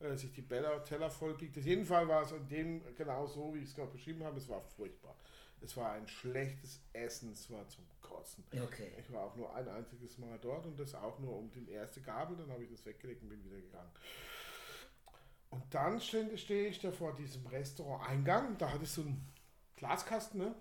[0.00, 1.56] äh, sich die Beller, Teller vollbiegt.
[1.56, 4.38] Auf jeden Fall war es in dem genau so, wie ich es gerade beschrieben habe,
[4.38, 5.16] es war furchtbar.
[5.60, 8.44] Es war ein schlechtes Essen, es war zum Kotzen.
[8.52, 8.90] Okay.
[8.98, 12.00] Ich war auch nur ein einziges Mal dort und das auch nur um die erste
[12.00, 13.90] Gabel, dann habe ich das weggelegt und bin wieder gegangen.
[15.50, 19.28] Und dann stehe stehe ich da vor diesem Restaurant-Eingang, da hatte ich so einen
[19.76, 20.54] Glaskasten, ne?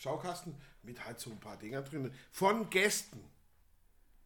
[0.00, 3.20] Schaukasten, mit halt so ein paar Dinger drin, von Gästen.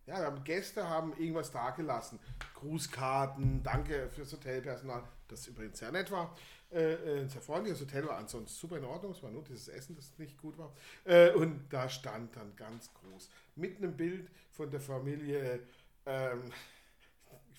[0.07, 2.19] Ja, da haben Gäste haben irgendwas dagelassen.
[2.55, 6.37] Grußkarten, danke fürs Hotelpersonal, das übrigens sehr nett war.
[6.71, 9.69] Äh, äh, ein sehr freundliches Hotel war ansonsten super in Ordnung, es war nur dieses
[9.69, 10.73] Essen, das nicht gut war.
[11.05, 15.61] Äh, und da stand dann ganz groß mit einem Bild von der Familie,
[16.07, 16.53] ähm,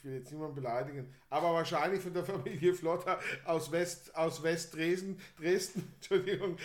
[0.06, 5.92] will jetzt niemanden beleidigen, aber wahrscheinlich von der Familie Flotter aus West, aus West-Dresden, Dresden,
[5.96, 6.58] Entschuldigung,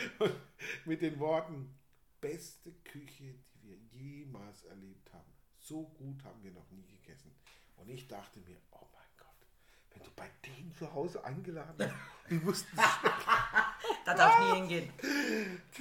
[0.84, 1.74] mit den Worten,
[2.20, 5.32] beste Küche, die wir jemals erlebt haben.
[5.58, 7.34] So gut haben wir noch nie gegessen.
[7.76, 9.46] Und ich dachte mir, oh mein Gott,
[9.92, 11.94] wenn du bei denen zu Hause eingeladen bist,
[12.28, 12.76] die mussten
[14.04, 14.92] Da darf ich nie hingehen.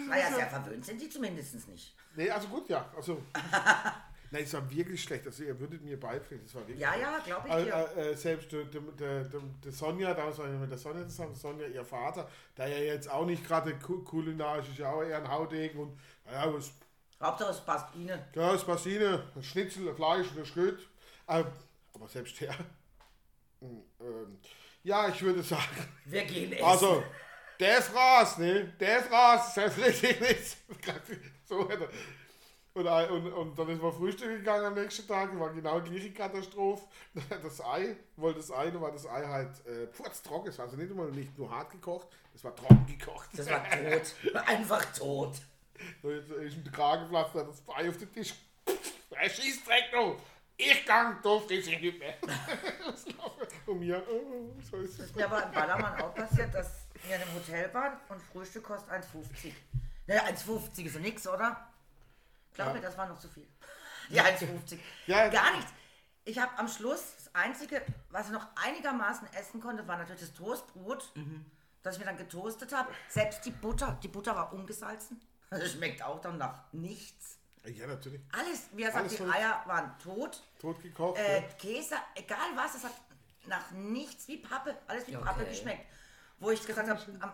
[0.07, 1.95] Naja, sehr verwöhnt sind die zumindest nicht.
[2.15, 2.91] Nee, also gut, ja.
[2.95, 3.23] Also,
[4.31, 5.25] nein, es war wirklich schlecht.
[5.25, 7.97] Also ihr würdet mir beipflichten, es war wirklich Ja, ja, glaube ich dir.
[7.97, 11.67] äh, selbst der, der, der, der, Sonja, damals war ich mit der Sonja zusammen, Sonja,
[11.67, 15.27] ihr Vater, der ja jetzt auch nicht gerade ku- kulinarisch ist, ja auch eher ein
[15.29, 16.71] Haudegen und naja, was,
[17.21, 18.19] Hauptsache es passt Ihnen.
[18.35, 20.79] ja, das Passine, ein Schnitzel, ein Fleisch und ein Schröt.
[21.27, 21.45] Ähm,
[21.93, 22.55] aber selbst der,
[23.61, 24.39] ähm, ähm,
[24.83, 25.63] ja, ich würde sagen,
[26.05, 26.63] Wir gehen essen.
[26.65, 27.03] also,
[27.59, 28.73] der ist raus, ne?
[28.79, 30.57] Der ist raus, das heißt richtig nichts.
[31.43, 31.89] So hätte.
[32.79, 35.89] Und, ein- und, und dann ist man Frühstück gegangen am nächsten Tag, war genau die
[35.89, 36.87] gleiche Katastrophe.
[37.43, 40.77] Das Ei, wollte das Ei, da war das Ei halt äh, purztrocken, es war also
[40.77, 43.27] nicht immer nicht nur hart gekocht, es war trocken gekocht.
[43.35, 44.15] Das war tot.
[44.47, 45.33] Einfach tot.
[46.01, 48.33] So, jetzt ist ihm der Kragen geplatzt, hat das Ei auf den Tisch.
[49.11, 50.17] Er schießt direkt noch.
[50.57, 52.15] Ich gang, du frisst ich nicht mehr.
[53.65, 55.15] und mir, oh, so ist es.
[55.15, 58.91] Mir aber in Ballermann auch passiert, dass wir in einem Hotel waren und Frühstück kostet
[58.91, 59.53] 1,50.
[60.07, 61.68] Naja, 1,50 ist so nix, oder?
[62.53, 62.73] Glaub Ja.
[62.73, 63.47] mir, das war noch zu viel.
[64.09, 64.79] Die 1,50.
[65.07, 65.27] Ja.
[65.29, 65.71] Gar nichts.
[66.25, 70.33] Ich habe am Schluss, das Einzige, was ich noch einigermaßen essen konnte, war natürlich das
[70.33, 71.11] Toastbrot,
[71.81, 72.91] das ich mir dann getoastet habe.
[73.07, 75.21] Selbst die Butter, die Butter war ungesalzen.
[75.51, 77.39] Das schmeckt auch dann nach nichts.
[77.65, 78.21] Ja, natürlich.
[78.31, 80.43] Alles, wie er sagt, die Eier waren tot.
[80.59, 81.17] Tot gekocht.
[81.17, 81.47] Äh, ja.
[81.57, 82.93] Käse, egal was, es hat
[83.47, 85.25] nach nichts wie Pappe, alles wie Okay.
[85.25, 85.87] Pappe geschmeckt.
[86.37, 87.33] Wo ich gesagt habe, brauche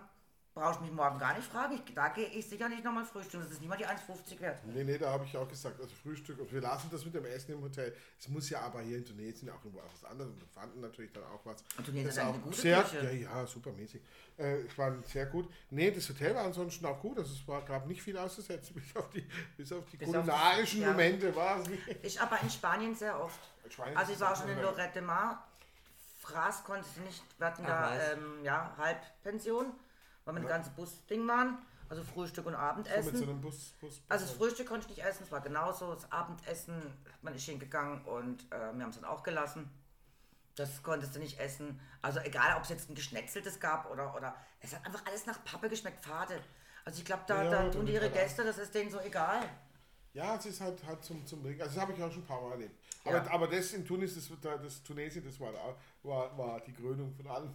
[0.58, 3.52] ich mich morgen gar nicht fragen, ich, da gehe ich sicher nicht nochmal frühstücken, das
[3.52, 4.58] ist nicht mal die 1,50 wert.
[4.66, 7.26] Nee, nee, da habe ich auch gesagt, also Frühstück, und wir lassen das mit dem
[7.26, 7.94] Essen im Hotel.
[8.18, 10.80] Es muss ja aber hier in Tunesien auch irgendwo auch was anderes und wir fanden
[10.80, 11.62] natürlich dann auch was.
[11.78, 13.04] Und Tunesien auch eine gute sehr, Küche.
[13.04, 14.02] Ja, ja, supermäßig.
[14.38, 15.52] Äh, es war sehr gut.
[15.72, 18.96] Nee, das Hotel war ansonsten auch gut, also es war, gab nicht viel auszusetzen, bis
[18.96, 20.92] auf die, bis auf die Bis auf die- kulinarischen ja.
[20.92, 21.84] Momente war es nicht.
[22.02, 23.40] Ich aber in Spanien sehr oft.
[23.68, 25.46] Spanien Also ist ich war auch schon in Lorette Mar.
[26.22, 29.68] Fraß konnte ich nicht, wir hatten Ach, da ähm, ja, Halbpension,
[30.26, 31.60] weil wir ein ganzes Busding waren.
[31.88, 33.16] Also Frühstück und Abendessen.
[33.16, 35.94] so einem Bus, Bus, Also das Frühstück konnte ich nicht essen, es war genauso.
[35.94, 36.82] Das Abendessen
[37.22, 39.70] man nicht hingegangen und äh, wir haben es dann auch gelassen.
[40.56, 41.80] Das konntest du nicht essen.
[42.02, 45.44] Also egal, ob es jetzt ein geschnetzeltes gab oder, oder es hat einfach alles nach
[45.44, 46.40] Pappe geschmeckt, fade.
[46.86, 49.00] Also ich glaube, da, Ja, da tun die ihre halt Gäste, das ist denen so
[49.02, 49.42] egal.
[50.16, 51.62] Ja, es ist halt, halt zum, zum Trinken.
[51.62, 52.76] Also das habe ich auch schon ein paar Mal erlebt.
[53.04, 53.12] Ja.
[53.20, 55.52] Aber, aber das in Tunis, das, das Tunesien, das war,
[56.04, 57.50] war, war die Krönung von allem.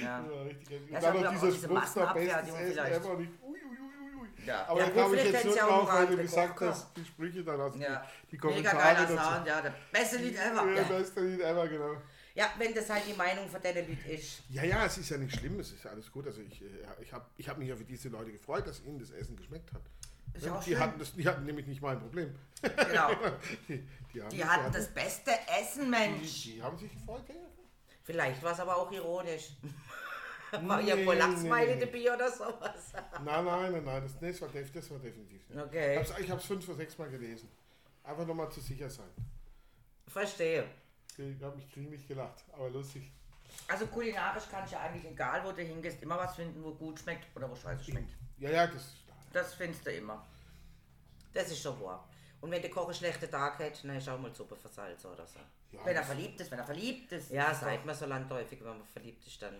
[0.00, 0.20] Ja.
[0.44, 0.80] Richtig.
[0.82, 2.94] Und Ja, dann noch dieser Spruch da, bestes Massenabfertigung Essen vielleicht.
[2.96, 3.10] ever.
[3.10, 4.28] Und ich, ui, ui, ui, ui.
[4.46, 4.66] Ja.
[4.68, 7.60] Aber Ja, da kam ich jetzt nur drauf, weil du gesagt hast, die Sprüche dann,
[7.60, 8.06] also Ja.
[8.30, 9.34] die, die Mega Kommentare geiler dazu.
[9.34, 10.66] Sound, ja, der beste Lied ever.
[10.70, 10.82] Ja, Ja.
[10.84, 11.96] beste Lied ever, genau.
[12.34, 14.42] Ja, wenn das halt die Meinung von deinen Leuten ist.
[14.50, 16.28] Ja, ja, es ist ja nicht schlimm, es ist alles gut.
[16.28, 16.66] Also ich, äh,
[17.02, 19.72] ich habe ich hab mich ja für diese Leute gefreut, dass ihnen das Essen geschmeckt
[19.72, 19.82] hat.
[20.40, 22.34] Ja die, hatten das, die hatten nämlich nicht mein Problem.
[22.62, 23.10] Genau.
[23.68, 26.42] Die, die, haben Die hatten das beste Essen, Mensch.
[26.42, 27.34] Die, haben sich gefreut, ja.
[28.02, 29.50] Vielleicht war es aber auch ironisch.
[30.50, 31.84] War Nee, ja voll nee, Lachsmiley nee.
[31.84, 32.92] dabei oder sowas.
[33.22, 35.60] Nein, nein, nein, nein, das, nee, das, war, das war definitiv nicht.
[35.60, 36.02] Okay.
[36.20, 37.50] Ich habe es fünf oder sechs Mal gelesen.
[38.02, 39.10] Einfach nochmal zu sicher sein.
[40.06, 40.64] Verstehe.
[41.18, 43.12] Ich habe mich krieg nicht gelacht, aber lustig.
[43.66, 46.98] Also kulinarisch kann ich ja eigentlich, egal wo du hingehst, immer was finden, wo gut
[47.00, 48.16] schmeckt oder wo scheiße schmeckt.
[48.38, 48.94] Ja, ja, das.
[49.32, 50.24] Das findest du immer.
[51.32, 52.08] Das ist schon wahr.
[52.40, 55.26] Und wenn der Koch einen schlechten Tag hat, dann ist auch mal Suppe versalzen oder
[55.26, 55.40] so.
[55.72, 57.30] Ja, Wenn er verliebt ist, wenn er verliebt ist.
[57.30, 59.54] Ja, doch- man so landläufig, wenn man verliebt ist, dann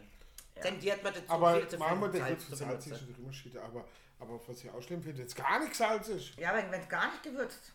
[0.60, 3.14] tendiert man dazu, aber viel zu viel das Salz zu Salz ist benutzen.
[3.14, 3.84] schon immer Schiede, aber,
[4.18, 6.36] aber was ich auch schlimm finde, jetzt gar nichts Salz ist.
[6.36, 7.72] Ja, wenn es gar nicht gewürzt.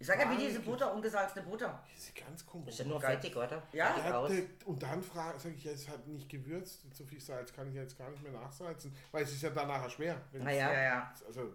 [0.00, 0.60] Ich sage ja, wie diese.
[0.60, 1.84] Butter, ungesalzene Butter.
[1.94, 2.70] Das ist ganz komisch.
[2.70, 3.16] Ist ja nur Geil.
[3.16, 3.62] fettig, oder?
[3.72, 3.96] Ja.
[3.98, 6.80] Ja, der- und dann sage ich, ja, es hat nicht gewürzt.
[6.94, 9.68] So viel Salz kann ich jetzt gar nicht mehr nachsalzen, weil es ist ja dann
[9.68, 10.18] nachher schwer.
[10.32, 10.72] Naja.
[10.72, 11.14] Ja, ja.
[11.26, 11.52] Also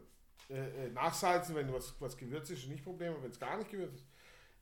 [0.52, 3.58] äh, äh, nachsalzen, wenn was, was gewürzt ist, ist nicht Problem, aber wenn es gar
[3.58, 4.06] nicht gewürzt ist.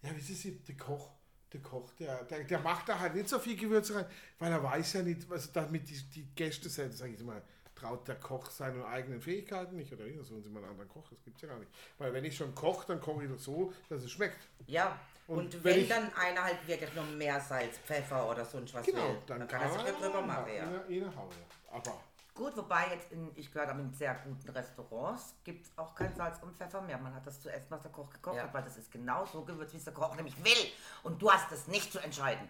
[0.01, 1.11] Ja, wie ist es, der Koch,
[1.51, 4.05] der Koch, der, der, der macht da halt nicht so viel Gewürze rein,
[4.39, 7.41] weil er weiß ja nicht, was damit die, die Gäste sind, sage ich mal,
[7.83, 10.15] traut der Koch seinen eigenen Fähigkeiten nicht oder wie?
[10.15, 11.71] Da suchen sie mal einen anderen Koch, das gibt es ja gar nicht.
[11.97, 14.47] Weil wenn ich schon koche, dann koche ich doch so, dass es schmeckt.
[14.67, 14.97] Ja.
[15.27, 18.85] Und, Und wenn, wenn dann einer halt wirklich noch mehr Salz, Pfeffer oder sonst was
[18.85, 20.63] Genau, will, dann, dann, kann er sich ja drüber machen, ja.
[20.87, 21.29] In, in Haue.
[21.71, 21.93] Aber
[22.35, 26.13] Gut, wobei jetzt in, ich gehört aber in sehr guten Restaurants, gibt es auch kein
[26.15, 26.97] Salz und Pfeffer mehr.
[26.97, 28.43] Man hat das zu essen, was der Koch gekocht Ja.
[28.43, 30.71] hat, weil das ist genau so gewürzt, wie es der Koch nämlich will.
[31.03, 32.49] Und du hast es nicht zu entscheiden.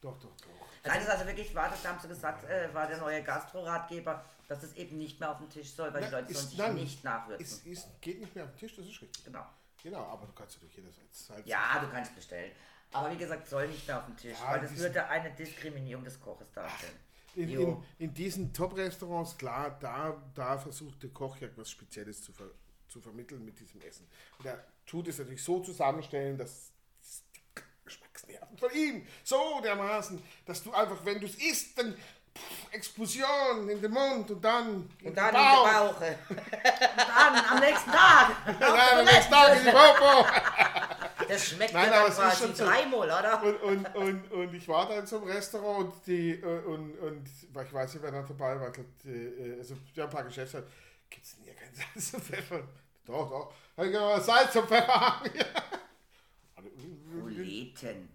[0.00, 0.48] doch, doch, doch.
[0.84, 4.24] Nein, das ist also wirklich wahr, das haben sie gesagt, äh, war der neue Gastro-Ratgeber,
[4.50, 6.58] dass es eben nicht mehr auf den Tisch soll, weil die Na, Leute sollen sich
[6.58, 7.44] nein, nicht nachwürzen.
[7.46, 9.24] Es ist, geht nicht mehr auf den Tisch, das ist richtig.
[9.24, 9.46] genau.
[9.80, 11.46] Genau, aber du kannst natürlich jederzeit Salz.
[11.46, 12.50] Ja, du kannst bestellen.
[12.90, 16.02] Aber wie gesagt, soll nicht mehr auf den Tisch, Ja, weil das würde eine Diskriminierung
[16.02, 16.98] des Koches darstellen.
[17.36, 22.32] In, in, in diesen Top-Restaurants, klar, da, da versucht der Koch ja etwas Spezielles zu,
[22.32, 22.50] ver,
[22.88, 24.08] zu vermitteln mit diesem Essen.
[24.38, 26.72] Und er tut es natürlich so zusammenstellen, dass
[28.26, 28.58] die nerven.
[28.58, 31.94] Von ihm so dermaßen, dass du einfach, wenn du es isst, dann
[32.72, 35.98] Explosion in den Mund und dann in Und dann den in Bauch.
[35.98, 36.36] den Bauch.
[36.96, 38.30] Dann am nächsten Tag.
[38.60, 40.26] Nein, am nächsten Tag in die Popo.
[41.28, 42.64] Das schmeckt Nein, ja aber dann quasi schon so.
[42.64, 43.42] dreimal, oder?
[43.44, 46.98] Und, und, und, und ich war da in so einem Restaurant und die, äh, und,
[46.98, 48.72] und ich weiß nicht, wer da dabei war,
[49.04, 50.66] die, äh, also wir haben ein paar Geschäfte,
[51.08, 52.62] gibt es denn hier kein Salz und Pfeffer?
[53.06, 53.52] Doch, doch.
[53.76, 55.46] Hab ich gesagt, Salz und Pfeffer haben wir.
[57.20, 58.08] Proleten.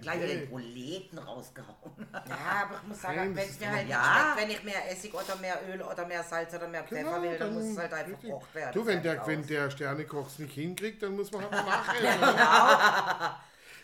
[0.00, 2.06] Gleich wieder den Proleten rausgehauen.
[2.12, 4.32] Ja, aber ich muss sagen, wenn es mir halt Ja.
[4.34, 7.36] schmeckt, wenn ich mehr Essig oder mehr Öl oder mehr Salz oder mehr Pfeffer will,
[7.38, 8.72] dann muss es halt einfach gekocht werden.
[8.72, 13.38] Du, wenn der, wenn der Sternekoch es nicht hinkriegt, dann muss man halt mal nachhelfen.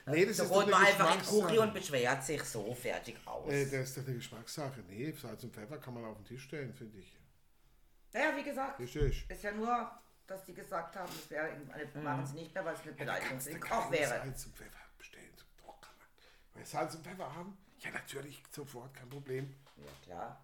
[0.06, 1.40] nee, das Da ist man einfach in Geschmackssache.
[1.42, 3.52] Kuchi und beschwert sich so fertig aus.
[3.52, 4.80] Äh, das ist doch eine Geschmackssache.
[4.88, 7.16] Nee, Salz und Pfeffer kann man auf den Tisch stellen, finde ich.
[8.12, 9.26] Naja, wie gesagt, Richtig.
[9.28, 9.90] ist ja nur,
[10.26, 13.38] dass die gesagt haben, das wäre eine, machen sie nicht mehr, weil es eine Beleidigung
[13.40, 14.08] für den Koch wäre.
[14.08, 15.30] Salz und Pfeffer bestellen.
[15.58, 16.06] Doch, kann man.
[16.54, 17.56] Weil Salz und Pfeffer haben?
[17.80, 19.54] Ja, natürlich, sofort, kein Problem.
[19.76, 20.40] Ja, klar.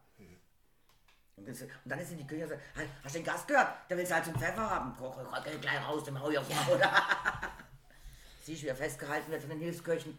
[1.38, 3.46] Und, das, und dann ist in die Küche und sagt, "Hey, hast du den Gast
[3.46, 3.68] gehört?
[3.90, 4.96] Der will Salz und Pfeffer haben.
[4.96, 6.80] Koch, koch, geh gleich raus, dem hau ich aufs Maul.
[8.42, 10.18] Siehst du, wie er festgehalten wird von den Hilfsköchen.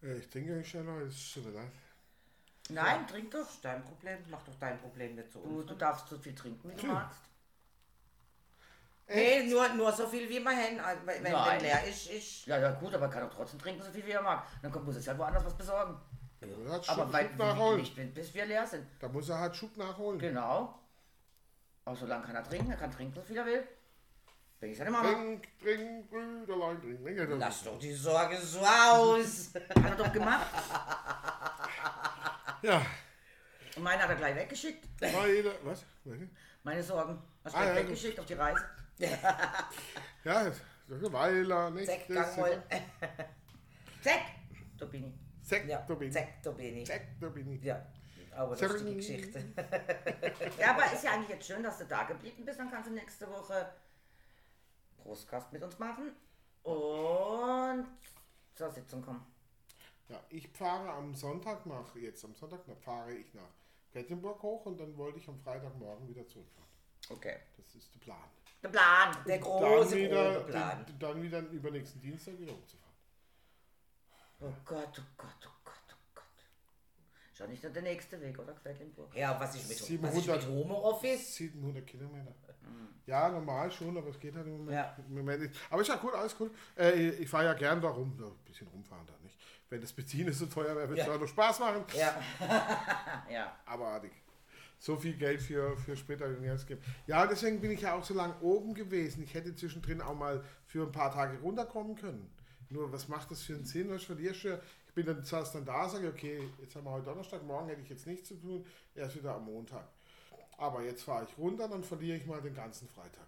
[0.00, 1.72] Ich trinke nicht schneller, das ist schon leid.
[2.68, 3.38] Nein, trink doch.
[3.40, 4.18] Das ist dein Problem.
[4.30, 5.66] Mach doch dein Problem nicht zu Du, uns.
[5.66, 7.20] du darfst so viel trinken, wie du magst.
[9.08, 10.80] Nee, nur, nur so viel wie wir haben.
[10.80, 11.60] Also, Wenn wenn Nein.
[11.62, 12.46] leer ist, ist.
[12.46, 14.44] Ja, ja, gut, aber er kann doch trotzdem trinken, so viel wie er mag.
[14.62, 15.98] Dann kommt, muss es ja woanders was besorgen.
[16.40, 17.80] Er hat Aber Schub, weil, Schub nachholen.
[17.80, 18.86] nicht, bis wir leer sind.
[19.00, 20.18] Da muss er halt Schub nachholen.
[20.20, 20.78] Genau.
[21.84, 23.66] Aber solange kann er trinken, er kann trinken, so viel er will.
[24.60, 25.08] Bin ich seine Mama.
[25.10, 27.02] Trink, trink, Brüderlein, trink.
[27.04, 27.30] trink.
[27.38, 29.50] Lass doch die Sorge so aus.
[29.54, 30.46] Hat er doch gemacht.
[32.62, 32.82] Ja,
[33.76, 34.84] Und meine hat er gleich weggeschickt.
[35.00, 35.84] beide, was?
[36.64, 37.22] Meine Sorgen.
[37.44, 38.64] Hast du Ah, gleich ja, weggeschickt auf die Reise?
[40.24, 41.86] Ja, das ist Weiler, nicht?
[41.86, 42.62] Zack, Das gang ist- mal.
[44.02, 44.20] Zack!
[44.78, 45.46] Da bin ich.
[45.48, 46.14] Zack, Ja, da bin ich.
[46.14, 46.86] zack, da bin ich.
[46.86, 47.62] Zack, da bin ich.
[47.62, 47.86] Ja,
[48.32, 48.70] aber Zack.
[48.72, 49.44] lustige Geschichte.
[50.58, 52.58] Ja, aber ist ja eigentlich jetzt schön, dass du da geblieben bist.
[52.58, 53.72] Dann kannst du nächste Woche
[55.02, 56.12] Prostgast mit uns machen
[56.62, 57.86] und
[58.54, 59.24] zur Sitzung kommen.
[60.08, 63.42] Ja, ich fahre am Sonntag nach, jetzt am Sonntag nach, fahre ich nach
[63.92, 66.68] Kettenburg hoch und dann wollte ich am Freitagmorgen wieder zurückfahren.
[67.10, 67.36] Okay.
[67.56, 68.18] Das ist der Plan.
[68.62, 69.16] Der Plan.
[69.26, 70.86] Der dann große, wieder, große Plan.
[70.86, 72.94] Den, dann wieder übernächsten Dienstag wieder hochzufahren.
[74.40, 76.24] Oh Gott, oh Gott, oh Gott, oh Gott.
[77.34, 78.52] Schon nicht nur der nächste Weg, oder?
[78.54, 79.14] Quedlinburg.
[79.16, 80.26] Ja, was ist mit, was ist 700.
[80.26, 81.34] mit Homeoffice?
[81.36, 82.34] 700 Kilometer.
[83.06, 84.94] Ja, normal schon, aber es geht halt im Moment, Ja.
[85.08, 85.54] im Moment nicht.
[85.70, 86.50] Aber ist ja cool, alles cool.
[86.76, 89.38] Äh, ich fahre ja gern da rum, so ein bisschen rumfahren da nicht.
[89.70, 91.16] Wenn das Benzin so teuer wäre, würde es Ja.
[91.16, 91.84] noch Spaß machen.
[91.96, 92.20] Ja,
[93.30, 93.56] Ja.
[93.64, 94.12] Abartig.
[94.78, 95.96] So viel Geld für, für
[96.40, 96.82] mir ausgegeben.
[97.06, 99.22] Ja, deswegen bin ich ja auch so lange oben gewesen.
[99.24, 102.30] Ich hätte zwischendrin auch mal für ein paar Tage runterkommen können.
[102.70, 103.90] Nur, was macht das für einen Sinn?
[103.90, 104.60] Was verlierst du?
[104.86, 107.80] Ich bin dann zuerst dann da, sage, okay, jetzt haben wir heute Donnerstag, morgen hätte
[107.80, 108.64] ich jetzt nichts zu tun,
[108.94, 109.88] erst wieder am Montag.
[110.58, 113.26] Aber jetzt fahre ich runter, dann verliere ich mal den ganzen Freitag.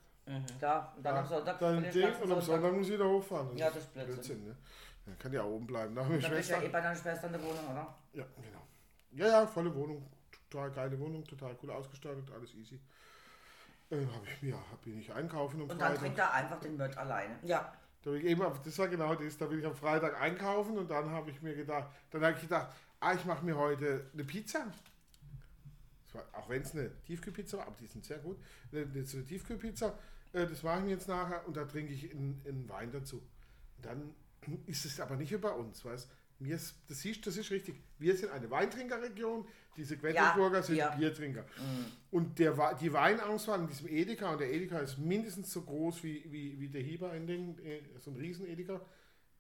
[0.59, 1.59] Klar, und dann am Sonntag.
[1.59, 3.57] Dann verlierst Ding, und am Sonntag muss ich wieder hochfahren.
[3.57, 4.45] Ja, das ist Blödsinn.
[4.47, 4.57] ne?
[5.07, 5.95] Dann kann ja oben bleiben.
[5.95, 7.95] Nach Dann bist du ja eh bei deiner Schwester in der Wohnung, oder?
[8.13, 8.67] Ja, genau.
[9.13, 10.07] Ja, ja, volle Wohnung.
[10.51, 12.81] Total geile Wohnung, total cool ausgestattet, alles easy.
[13.91, 16.77] Äh, hab ich mir, hab bin ich einkaufen am Und dann trinkt er einfach den
[16.77, 17.39] Mött alleine.
[17.45, 17.73] ja.
[18.03, 20.91] Da bin ich eben, das war genau das, da bin ich am Freitag einkaufen und
[20.91, 24.25] dann habe ich mir gedacht, dann habe ich gedacht, ah, ich mache mir heute eine
[24.25, 24.67] Pizza.
[26.13, 28.39] War, auch wenn es eine Tiefkühlpizza war, aber die sind sehr gut.
[28.73, 29.99] Eine, eine, Tiefkühlpizza,
[30.33, 33.23] äh, das mache ich mir jetzt nachher und da trinke ich einen, einen Wein dazu.
[33.83, 34.15] Dann
[34.67, 36.09] ist es aber nicht bei uns, weißt
[36.49, 37.83] ist, das siehst, das ist richtig.
[37.99, 40.91] Wir sind eine Weintrinkerregion, diese Quedlinburger sind ja.
[40.91, 41.45] Biertrinker.
[42.11, 46.25] Und der, die Weinauswahl in diesem Edeka, und der Edeka ist mindestens so groß wie,
[46.31, 48.81] wie, wie der Hieber in den, äh, so ein Riesen-Edeka.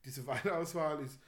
[0.04, 1.18] Diese Weinauswahl ist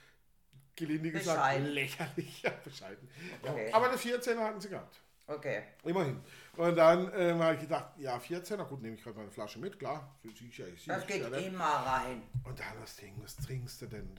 [0.75, 1.67] gelinde gesagt Bescheiden.
[1.67, 2.41] lächerlich.
[2.43, 3.07] Ja, bescheiden.
[3.41, 3.69] Okay.
[3.69, 4.99] Ja, aber eine 14er hatten sie gehabt.
[5.25, 5.63] Okay.
[5.83, 6.19] Immerhin.
[6.57, 9.79] Und dann ähm, habe ich gedacht, ja, 14er, gut, nehme ich gerade meine Flasche mit,
[9.79, 10.15] klar.
[10.37, 12.23] Sicher, ich Das geht ja, immer rein.
[12.43, 14.09] Und dann das Ding, was trinkst du denn?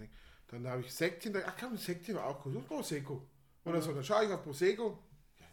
[0.49, 3.23] Dann habe ich Sektchen, da- ach komm, Sektchen war auch gut, und Prosecco.
[3.65, 4.99] Oder so, dann schaue ich auf Prosecco.
[5.41, 5.47] Ja,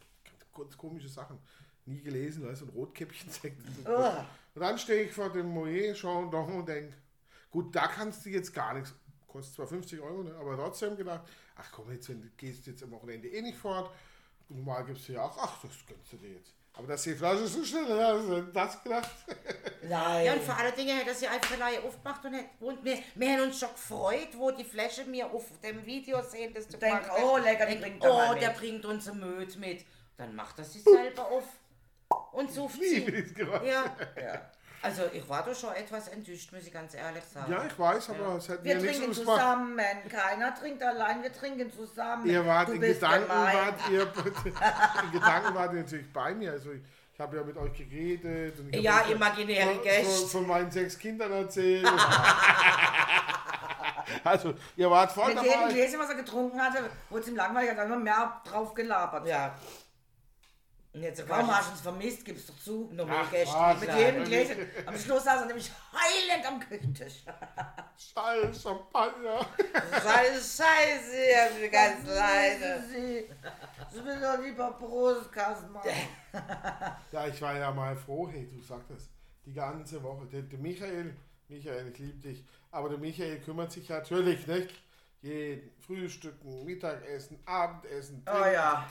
[0.57, 1.39] ganz komische Sachen.
[1.85, 3.57] Nie gelesen, weißt du, ein Rotkäppchen-Sekt.
[3.87, 4.25] Ugh.
[4.53, 6.93] Und dann stehe ich vor dem Moyer Chandon und denke,
[7.49, 8.93] gut, da kannst du jetzt gar nichts.
[9.25, 11.21] Kostet zwar 50 Euro, ne, aber trotzdem gedacht,
[11.55, 13.89] ach komm, jetzt wenn du gehst jetzt am Wochenende eh nicht fort.
[14.49, 16.53] Normal gibst du ja auch, ach, das gönnst du dir jetzt.
[16.73, 19.09] Aber dass die Flasche so schnell, ja, also das gedacht.
[19.83, 20.25] Nein.
[20.25, 22.97] Ja, und vor allen Dingen hat er sie einfach alleine aufgemacht und, hat, und wir,
[23.15, 26.77] wir haben uns schon gefreut, wo die Flasche mir auf dem Video sehen, dass du
[26.77, 28.57] Denk, oh, lecker, die Denk, bringt Oh, der mit.
[28.57, 29.85] bringt uns ein Möd mit.
[30.17, 31.43] Dann macht er sie selber auf
[32.31, 33.35] und sucht Wie sie.
[33.67, 34.51] Ja, Ja.
[34.83, 37.51] Also ich war doch schon etwas enttäuscht, muss ich ganz ehrlich sagen.
[37.51, 39.39] Ja, ich weiß, aber es hat Wir mir nichts trinken ausgemacht.
[39.39, 39.79] zusammen.
[40.09, 42.25] Keiner trinkt allein, wir trinken zusammen.
[42.25, 43.55] Ihr wart du in bist Gedanken, gemein.
[43.57, 44.01] wart ihr,
[45.03, 46.51] in Gedanken wart ihr natürlich bei mir.
[46.53, 46.81] Also ich,
[47.13, 48.59] ich habe ja mit euch geredet.
[48.59, 50.27] Und ich Ja, imaginäre von, von, Gäste.
[50.29, 51.85] von meinen sechs Kindern erzählt.
[54.23, 55.73] also ihr wart voll Mit jedem dabei.
[55.73, 59.27] Gläschen, was er getrunken hatte, wurde es ihm langweilig, hat er immer mehr drauf gelabert.
[59.27, 59.53] Ja.
[60.93, 62.89] Und jetzt Warum war hast du uns vermisst, gibst du zu?
[62.93, 63.55] noch Ach, mehr Gäste.
[63.57, 63.79] was?
[63.79, 64.23] Mit jedem.
[64.25, 64.57] Gläschen.
[64.85, 67.23] Am Schluss saß er nämlich heulend am Küchentisch.
[67.97, 69.39] Scheiß Champagner.
[70.03, 72.83] Scheiße, Scheiße, ich bin ganz leise.
[72.89, 75.89] Sie will doch lieber Brustkasten machen.
[77.11, 79.09] Ja, ich war ja mal froh, hey, du sagtest,
[79.45, 80.25] die ganze Woche.
[80.25, 81.15] Der, der Michael,
[81.47, 84.69] Michael, ich liebe dich, aber der Michael kümmert sich natürlich, nicht?
[85.21, 88.25] Jeden Frühstücken, Mittagessen, Abendessen.
[88.27, 88.89] Oh ja.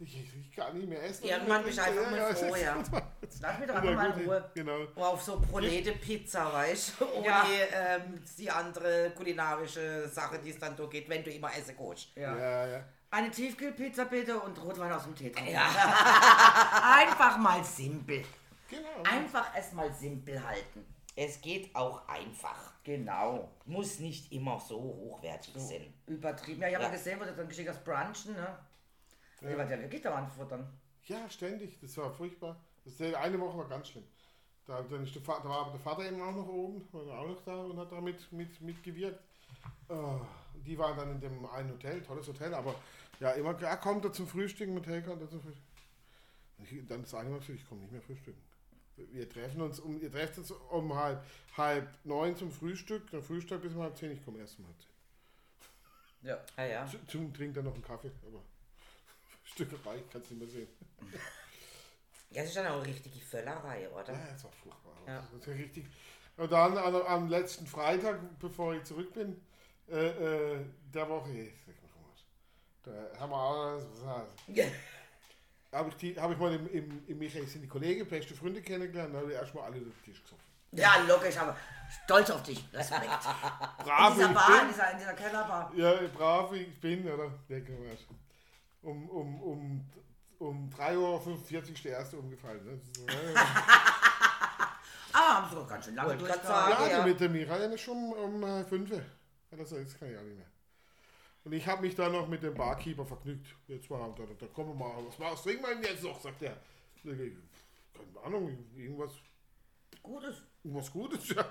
[0.00, 1.24] Ich, ich, ich kann nicht mehr essen.
[1.24, 2.76] Irgendwann bist du einfach mal froh, ja.
[3.40, 4.50] Lass mich doch einfach mal in Ruhe.
[4.54, 4.78] Genau.
[4.96, 7.12] Oder auf so Prolete-Pizza, weißt du?
[7.14, 7.46] Ohne Ja.
[7.72, 12.08] ähm, die andere kulinarische Sache, die es dann so geht, wenn du immer essen gehst.
[12.16, 12.36] Ja.
[12.36, 12.84] Ja, ja.
[13.10, 15.46] Eine Tiefkühlpizza bitte und Rotwein aus dem Teetraum.
[15.46, 15.62] Ja.
[16.98, 18.24] Einfach mal simpel.
[18.68, 19.02] Genau.
[19.08, 20.84] Einfach es mal simpel halten.
[21.16, 22.72] Es geht auch einfach.
[22.82, 23.48] Genau.
[23.66, 25.94] Muss nicht immer so hochwertig sein.
[26.08, 26.60] Übertrieben.
[26.62, 26.90] Ja, ich habe Ja.
[26.90, 28.58] ja gesehen, wo du dann geschickt hast, brunchen, ne?
[29.44, 29.50] Ja.
[29.52, 30.66] Ich war ja wirklich da anfuttern.
[31.06, 31.78] Ja, ständig.
[31.80, 32.60] Das war furchtbar.
[32.84, 34.04] Das die eine Woche war ganz schlimm.
[34.66, 37.18] Da, dann ist der, Vater, da war der Vater eben auch noch oben, war er
[37.20, 39.20] auch noch da und hat da mit, mit, mitgewirkt.
[39.90, 40.20] Oh,
[40.64, 42.74] die waren dann in dem einen Hotel, tolles Hotel, aber
[43.20, 45.68] ja, immer, er kommt da zum Frühstücken mit Hotel, kommt er zum Frühstücken.
[46.62, 48.40] Ich, dann das eine Mal gesagt, ich komme nicht mehr frühstücken.
[48.96, 51.22] Wir treffen uns um, ihr trefft uns um halb,
[51.58, 54.80] halb neun zum Frühstück, dann Frühstück bis um halb zehn, ich komme erst um halb
[54.80, 54.90] zehn.
[56.22, 56.38] Ja.
[56.56, 56.86] Ah ja.
[56.86, 58.40] Zum- Zum trinkt dann noch einen Kaffee, aber
[59.54, 60.68] Stückerei kannst du nicht mehr sehen.
[62.30, 64.12] Ja, das ist dann auch eine richtige Völlerei, oder?
[64.12, 64.92] Ja, das war furchtbar.
[65.06, 65.24] Ja.
[65.32, 65.86] Das ja richtig.
[66.36, 69.40] Und dann am, am letzten Freitag, bevor ich zurück bin,
[69.88, 71.52] äh, äh, der Woche,
[72.82, 72.90] da
[73.20, 74.64] haben wir alles, was Ja.
[75.72, 78.60] habe ich, die- hab ich mal im, im, im Michael sind die Kollegen, beste Freunde
[78.62, 80.42] kennengelernt, da habe ich erstmal alle den Tisch gesoffen.
[80.72, 81.56] Ja, logisch, aber
[82.04, 82.64] stolz auf dich.
[82.72, 83.04] Respekt.
[83.78, 84.68] In Brav dieser ich Bar, in bin.
[84.70, 85.72] dieser, in dieser Kellerbar.
[85.76, 87.28] Ja, brav ich bin, oder?
[87.28, 87.98] Mal.
[88.84, 89.90] Um, um, um,
[90.38, 92.64] um 3.45 Uhr ist der erste umgefallen.
[92.64, 92.78] Ne?
[93.06, 93.36] Das ist
[95.12, 96.70] Ah, haben sie doch ganz schön lange sagen.
[96.70, 97.06] Ja, ja.
[97.06, 98.98] mit der Michael ist schon um äh, 5 Uhr.
[98.98, 99.04] Hat
[99.52, 100.46] er gesagt, jetzt kann ich auch nicht mehr.
[101.44, 103.46] Und ich habe mich dann noch mit dem Barkeeper vergnügt.
[103.68, 105.04] Jetzt war da, da kommen wir mal.
[105.06, 106.20] Was, was trinken wir denn jetzt noch?
[106.20, 106.56] Sagt er.
[107.02, 109.12] Keine Ahnung, irgendwas,
[110.02, 110.42] Gutes.
[110.62, 111.34] irgendwas Gutes.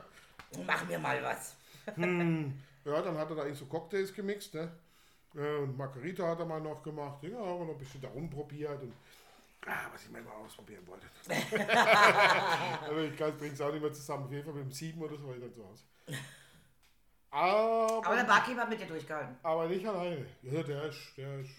[0.56, 0.64] Ja.
[0.68, 1.56] Mach mir mal was.
[1.88, 4.54] ja, dann hat er da so Cocktails gemixt.
[4.54, 4.72] Ne?
[5.36, 7.24] Äh, Und Margarita hat er mal noch gemacht.
[7.24, 8.82] Ja, haben wir noch ein bisschen da rumprobiert.
[8.82, 8.94] Und,
[9.66, 11.08] ah, was ich mal ausprobieren wollte.
[12.88, 14.26] Aber ich bringe es auch nicht mehr zusammen.
[14.26, 15.84] Auf jeden Fall mit dem 7 oder so war ich dann zu Hause.
[17.32, 19.36] Aber, Aber der Barkeeper hat mit dir durchgehalten.
[19.42, 20.26] Aber nicht alleine.
[20.44, 21.50] Ja, der ist, der ist,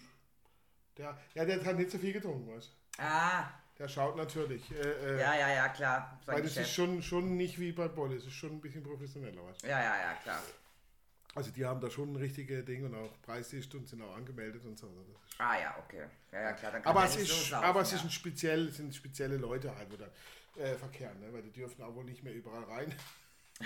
[0.97, 3.01] der, ja, der hat nicht so viel getrunken, weißt du.
[3.03, 4.71] Ah, Der schaut natürlich.
[4.71, 4.75] Äh,
[5.15, 6.17] äh, ja, ja, ja, klar.
[6.25, 6.75] Sein weil das ist Geschäft.
[6.75, 9.67] schon, schon nicht wie bei Bolle, es ist schon ein bisschen professioneller, weißt du.
[9.67, 10.39] Ja, ja, ja, klar.
[11.35, 14.63] Also die haben da schon ein richtige Ding und auch Preisliste und sind auch angemeldet
[14.63, 14.87] und so.
[14.87, 16.05] Ist, Ah ja, okay.
[16.31, 16.71] Ja, ja, klar.
[16.71, 17.97] Dann kann aber es so ist, saufen, aber es ja.
[17.97, 20.07] ist ein speziell, sind spezielle Leute halt, wo da
[20.61, 21.33] äh, verkehren, ne?
[21.33, 22.95] weil die dürfen auch wohl nicht mehr überall rein.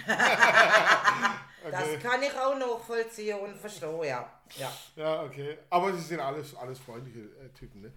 [1.71, 4.41] Das kann ich auch noch vollziehen und verstehen, ja.
[4.57, 4.71] ja.
[4.95, 5.57] Ja, okay.
[5.69, 7.91] Aber sie sind alles, alles freundliche äh, Typen, ne?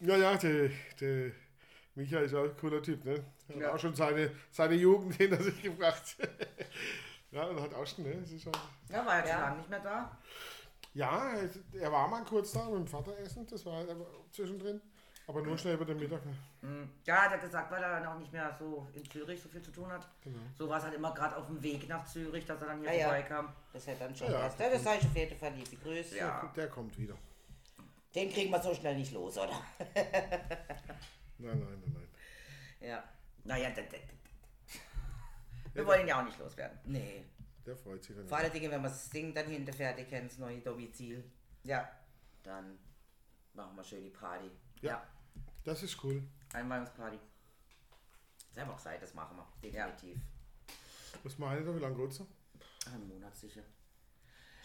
[0.00, 1.32] Ja, ja, der, der
[1.94, 3.24] Michael ist auch ein cooler Typ, ne?
[3.48, 3.74] Hat Ja.
[3.74, 6.16] auch schon seine, seine Jugend hinter sich gebracht.
[7.34, 8.12] Ja, und hat auch schon, ne?
[8.12, 8.52] Ist schon,
[8.88, 9.32] Ja, war ja, Ja.
[9.32, 10.18] schon lange nicht mehr da.
[10.94, 11.32] ja,
[11.72, 14.80] er war mal kurz da mit dem Vater essen, das war aber zwischendrin.
[15.26, 16.22] Aber nur schnell über den Mittag.
[16.26, 16.36] Ne?
[16.60, 16.90] Hm.
[17.06, 19.70] Ja, hat er gesagt, weil er noch nicht mehr so in Zürich so viel zu
[19.70, 20.06] tun hat.
[20.22, 20.36] Genau.
[20.58, 22.90] So war es halt immer gerade auf dem Weg nach Zürich, dass er dann hier
[22.90, 23.04] Ah, ja.
[23.06, 23.48] vorbeikam.
[23.72, 24.40] Das hätte dann schon Ja, ja.
[24.40, 24.60] passt.
[24.60, 26.18] Ja, das sage ich auf jeden Fall liebe Grüße.
[26.18, 26.52] Ja.
[26.54, 27.14] Der kommt wieder.
[28.14, 29.58] Den kriegen wir so schnell nicht los, oder?
[29.78, 30.38] Nein,
[31.38, 32.08] nein, nein, nein.
[32.90, 33.02] Ja.
[33.44, 33.98] Naja, d- d- d-
[35.74, 36.78] wir wollen ihn ja auch nicht loswerden.
[36.84, 37.24] Nee.
[37.66, 38.28] Der freut sich dann.
[38.28, 41.24] Vor allen Dingen, wenn wir das Ding dann hinter fertig haben, das neue Domizil,
[41.62, 41.88] Ja,
[42.42, 42.78] dann
[43.54, 44.50] machen wir schön die Party.
[44.80, 44.90] Ja.
[44.92, 45.06] ja.
[45.64, 46.22] Das ist cool.
[46.52, 47.18] Einweihungsparty.
[48.56, 49.46] Haben wir gesagt, das machen wir.
[49.62, 50.18] Definitiv.
[51.22, 51.74] Was meine da?
[51.74, 52.28] Wie lange geht's noch?
[52.92, 53.62] Ein Monat sicher.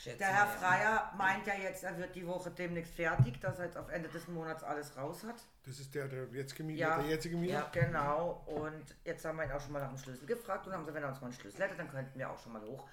[0.02, 0.48] Schätze Der Herr.
[0.48, 4.08] Freier meint ja jetzt, er wird die Woche demnächst fertig, dass er jetzt auf Ende
[4.08, 5.36] des Monats alles raus hat.
[5.66, 6.98] Das ist der, der jetzt gemietet Ja.
[7.00, 7.54] der jetzige Mieter?
[7.54, 8.42] Ja, genau.
[8.46, 10.96] Und jetzt haben wir ihn auch schon mal nach dem Schlüssel gefragt und haben gesagt,
[10.96, 12.88] wenn er uns mal einen Schlüssel hätte, dann könnten wir auch schon mal hoch.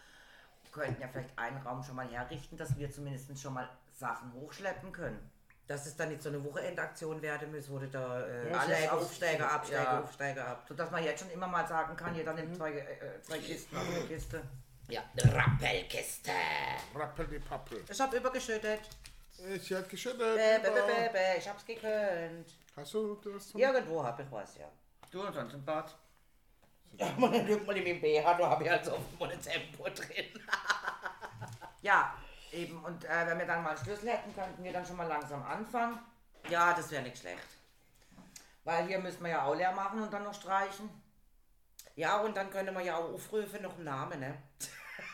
[0.73, 4.93] Könnten ja vielleicht einen Raum schon mal herrichten, dass wir zumindest schon mal Sachen hochschleppen
[4.93, 5.31] können.
[5.69, 8.93] Dass es dann nicht so eine Wochenendaktion werden muss, wo du da äh, Ja, Absteiger,
[8.93, 10.01] alles Aufsteiger, auf- Absteiger, ja.
[10.03, 10.65] Aufsteiger ab.
[10.69, 13.85] Sodass man jetzt schon immer mal sagen kann, jeder nimmt zwei, äh, zwei Kisten aus
[13.95, 14.43] der Kiste.
[14.89, 16.31] Ja, Rappelkiste.
[16.95, 17.85] Rappel die Pappel.
[17.91, 18.81] Ich hab übergeschüttet.
[19.55, 20.37] Ich hat geschüttet.
[20.37, 22.55] Bäh, bäh, bäh, bäh, bäh, ich hab's gekönnt.
[22.77, 23.49] Hast du das?
[23.49, 24.67] zum- Irgendwo hab ich was, ja.
[25.11, 25.95] Du und sonst im Bad.
[26.99, 29.41] Ja, man lügt mal in meinem BH, da hab ich halt so oft mal ein
[29.41, 30.27] Tempo drin.
[31.83, 32.15] Ja,
[32.51, 32.83] eben.
[32.85, 35.41] Und äh, wenn wir dann mal einen Schlüssel hätten, könnten wir dann schon mal langsam
[35.45, 36.01] anfangen.
[36.49, 37.47] Ja, das wäre nicht schlecht.
[38.65, 40.89] Weil hier müssen wir ja auch leer machen und dann noch streichen.
[41.95, 44.37] Ja, und dann können wir ja auch aufrufen noch einen Namen, ne?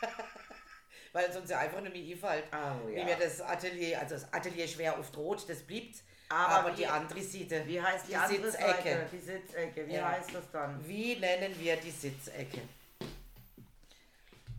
[1.13, 2.45] Weil sonst ja einfach nicht mehr einfällt.
[2.51, 3.05] Oh, Wie ja.
[3.05, 5.95] mir das Atelier, also das Atelier schwer oft rot, das blieb.
[6.29, 8.73] Aber Aber, wie- die andere Seite, Wie heißt die, die andere Sitzecke.
[8.83, 9.05] Seite?
[9.11, 9.87] Die Sitzecke.
[9.87, 10.09] Wie Ja.
[10.09, 10.87] heißt das dann?
[10.87, 12.61] Wie nennen wir die Sitzecke?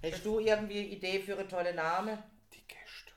[0.02, 2.22] Hast du irgendwie eine Idee für einen tollen Namen?
[2.52, 3.10] Die Gäste.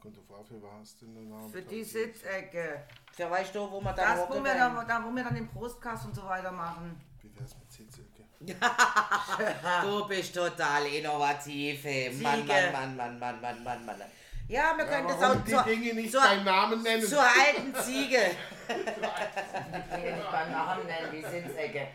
[0.00, 1.48] Kommt auf an, für was denn der Name?
[1.50, 2.86] Für die Sitzecke.
[3.12, 5.46] Für weißt du, wo man da Das, wo wir, dann, da, wo wir dann den
[5.48, 6.98] Brustkast und so weiter machen.
[7.20, 8.08] Wie wär's mit Sitzecke?
[9.82, 11.84] Du bist total innovativ.
[11.84, 12.10] ey.
[12.20, 12.46] Mann.
[12.46, 14.02] Mann, Mann, Mann, Mann, Mann, Mann, Mann.
[14.48, 17.06] Ja, wir können das auch die zur, Dinge nicht zur, beim Namen nennen?
[17.06, 18.18] zur alten Ziege.
[18.68, 21.88] Die Dinge nicht beim Namen nennen, die Sitzecke.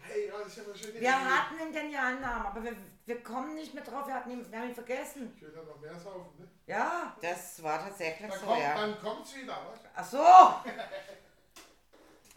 [0.00, 2.72] Hey, ja Wir hatten einen genialen Namen, aber wir,
[3.06, 4.06] wir kommen nicht mehr drauf.
[4.06, 5.32] Wir, hatten ihn, wir haben ihn vergessen.
[5.36, 6.48] Ich will da noch mehr saufen, ne?
[6.66, 7.14] Ja.
[7.20, 8.74] Das war tatsächlich Dann, so, kommt, ja.
[8.74, 9.80] dann kommt's wieder, was?
[9.94, 10.70] Ach so.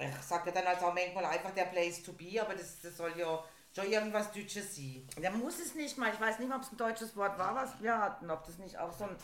[0.01, 3.13] Ich sagte dann also auch manchmal einfach der Place to be, aber das, das soll
[3.17, 3.43] ja
[3.75, 5.07] schon irgendwas Deutsches sein.
[5.17, 6.11] Der muss es nicht mal.
[6.13, 8.29] Ich weiß nicht mal, ob es ein deutsches Wort war, was wir hatten.
[8.29, 9.15] Ob das nicht auch so ein.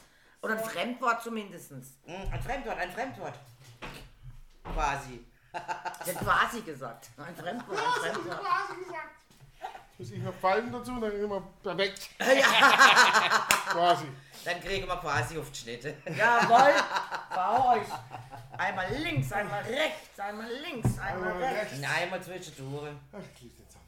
[0.41, 1.71] Oder ein Fremdwort zumindest.
[1.71, 1.81] Hm,
[2.31, 3.33] Ein Fremdwort, ein Fremdwort.
[4.63, 5.25] Quasi.
[6.01, 7.09] Ich hätte quasi gesagt.
[7.17, 8.41] Ein Fremdwort, ein Fremdwort.
[9.97, 12.09] Muss ich noch Falten dazu, dann immer perfekt.
[12.19, 14.05] Quasi.
[14.45, 15.97] Dann kriegen wir quasi auf die Schnitte.
[16.15, 16.73] Jawohl,
[17.35, 17.87] bei euch.
[18.87, 21.71] Einmal links, einmal rechts, einmal links, einmal Einmal rechts.
[21.73, 21.79] rechts.
[21.81, 22.91] Nein, mal zwischendurch.
[23.35, 23.85] Ich liebe den Sommer.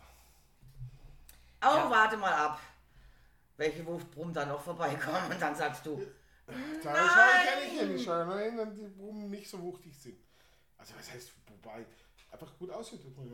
[1.87, 2.59] Oh, warte mal ab.
[3.57, 6.01] Welche Wurfbrumm da noch vorbeikommen und dann sagst du,
[6.83, 7.27] Da schaue
[7.71, 10.17] ich ja nicht hin, wenn die Blumen nicht so wuchtig sind.
[10.77, 11.85] Also was heißt, wobei,
[12.31, 13.01] einfach gut aussieht.
[13.03, 13.29] Die waren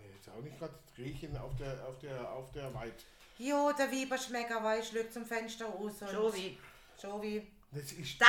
[0.00, 3.04] ja jetzt auch nicht gerade Rehchen auf der, auf der, auf der Weit.
[3.38, 6.00] Jo, der Wieberschmecker war ich lügt zum Fenster raus.
[6.02, 6.58] und- Jovi,
[7.02, 7.46] Jovi.
[7.70, 8.28] Das, ist, das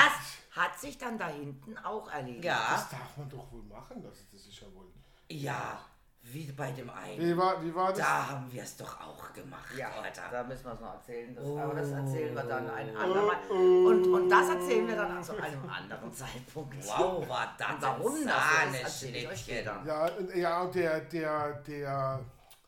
[0.51, 2.45] hat sich dann da hinten auch erledigt.
[2.45, 2.71] Ja.
[2.71, 4.03] das darf man doch wohl machen.
[4.03, 4.87] Das, das ist ja wohl.
[5.29, 5.79] Ja,
[6.23, 7.19] wie bei dem einen.
[7.19, 7.99] Wie war, wie war das?
[7.99, 10.23] Da haben wir es doch auch gemacht, Ja, Alter.
[10.29, 11.33] da müssen wir es noch erzählen.
[11.33, 13.37] Das, Aber das erzählen wir dann ein andermal.
[13.49, 16.75] Und, und das erzählen wir dann zu einem anderen Zeitpunkt.
[16.85, 19.65] Wow, war das ein Sahneschnittchen.
[19.85, 22.19] Ja, und, ja, und der, der, der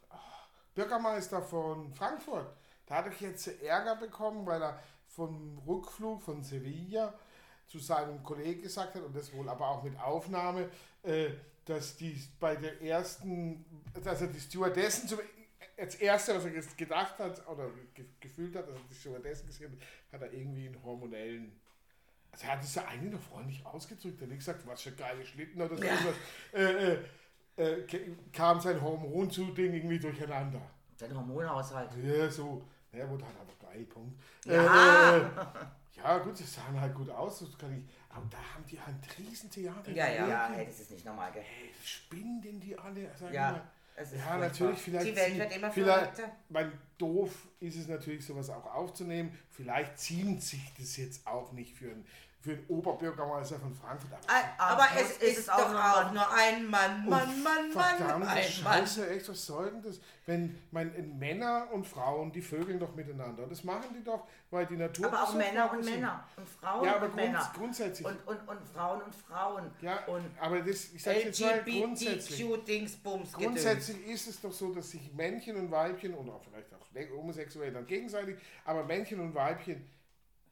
[0.09, 0.17] ah,
[0.73, 2.47] Bürgermeister von Frankfurt,
[2.85, 4.79] da hat ich jetzt Ärger bekommen, weil er
[5.15, 7.13] vom Rückflug von Sevilla
[7.67, 10.69] zu seinem Kollegen gesagt hat, und das wohl aber auch mit Aufnahme,
[11.03, 11.29] äh,
[11.65, 13.65] dass die bei der ersten,
[14.03, 15.19] dass er die Stewardessen zum,
[15.77, 19.71] als erste, was er gedacht hat oder ge gefühlt hat, dass er die Stewardessen gesehen
[20.11, 21.61] hat, hat er irgendwie einen hormonellen
[22.31, 24.19] also er hat es ja eigentlich noch freundlich ausgedrückt.
[24.19, 25.83] Er hat nicht gesagt, was für geile Schlitten oder so.
[25.83, 26.15] irgendwas.
[26.53, 26.93] Äh,
[27.57, 30.61] äh, äh, kam sein Hormonzuding irgendwie durcheinander.
[30.99, 31.89] Den Hormonhaushalt.
[32.03, 32.65] Ja, so.
[32.93, 34.19] Ja, gut, hat aber geil, Punkt.
[34.45, 35.17] Ja.
[35.17, 35.21] Äh,
[35.97, 37.39] ja, gut, sie sahen halt gut aus.
[37.39, 39.91] Das kann ich, aber da haben die ein Riesentheater.
[39.91, 40.27] Ja, ja.
[40.27, 41.43] Ja, hey, das ist nicht normal, gell?
[41.43, 43.03] Ey, spinnen denn die alle?
[43.31, 43.63] Ja, mal.
[44.15, 45.07] ja natürlich, vielleicht.
[45.07, 49.37] Die Welt wird immer vielleicht, mein, doof ist es natürlich, sowas auch aufzunehmen.
[49.49, 52.05] Vielleicht ziemt sich das jetzt auch nicht für einen,
[52.41, 54.11] für einen Oberbürgermeister von Frankfurt.
[54.57, 56.13] Aber Aber es ist, ist auch auch Mann.
[56.15, 58.77] nur ein Mann, Mann, Mann, Mann, Verdammte ein Mann.
[58.87, 59.99] Scheiße, echt, was soll denn das?
[60.25, 63.45] Wenn mein, Männer und Frauen, die vögeln doch miteinander.
[63.47, 65.05] Das machen die doch, weil die Natur.
[65.07, 65.95] Aber auch so Männer und vorgesehen.
[66.01, 66.27] Männer.
[66.35, 67.51] Und Frauen Ja, aber und grunds- Männer.
[67.55, 68.07] grundsätzlich.
[68.07, 69.71] Und, und, und Frauen und Frauen.
[69.81, 72.43] Ja, Und aber das, ich sage jetzt mal grundsätzlich.
[73.33, 76.81] Grundsätzlich ist es doch so, dass sich Männchen und Weibchen oder auch vielleicht auch
[77.15, 79.87] homosexuell dann gegenseitig, aber Männchen und Weibchen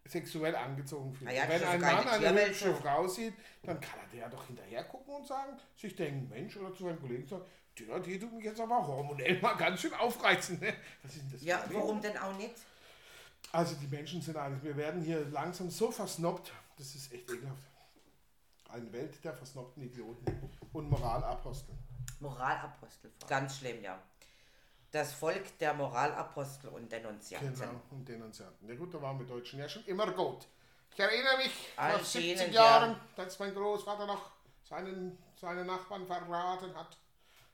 [0.10, 1.30] sexuell angezogen fühlen.
[1.30, 2.74] Ah ja, Wenn ein Mann eine hübsche.
[2.76, 3.34] Frau sieht,
[3.64, 6.99] dann kann er der doch hinterher gucken und sagen, sich denken, Mensch, oder zu seinen
[6.99, 7.43] Kollegen sagen,
[7.78, 10.60] der, die tut mich jetzt aber hormonell mal ganz schön aufreizen.
[10.60, 10.74] Ne?
[11.03, 11.80] Was ist denn das Ja, Problem?
[11.82, 12.55] warum denn auch nicht?
[13.51, 17.64] Also die Menschen sind eigentlich, wir werden hier langsam so versnobbt, das ist echt ekelhaft.
[18.70, 20.26] Eine Welt der versnobten Idioten
[20.74, 21.74] und Moralapostel.
[22.20, 23.12] Moralapostel.
[23.28, 23.97] Ganz schlimm, ja.
[24.92, 27.54] Das Volk der Moralapostel und Denunzianten.
[27.54, 28.68] Genau, und Denunzianten.
[28.68, 30.48] Ja gut, da waren wir Deutschen ja schon immer gut.
[30.92, 33.24] Ich erinnere mich, vor Als 70 Ihnen, Jahren, ja.
[33.24, 34.32] als mein Großvater noch
[34.64, 36.98] seinen, seine Nachbarn verraten hat.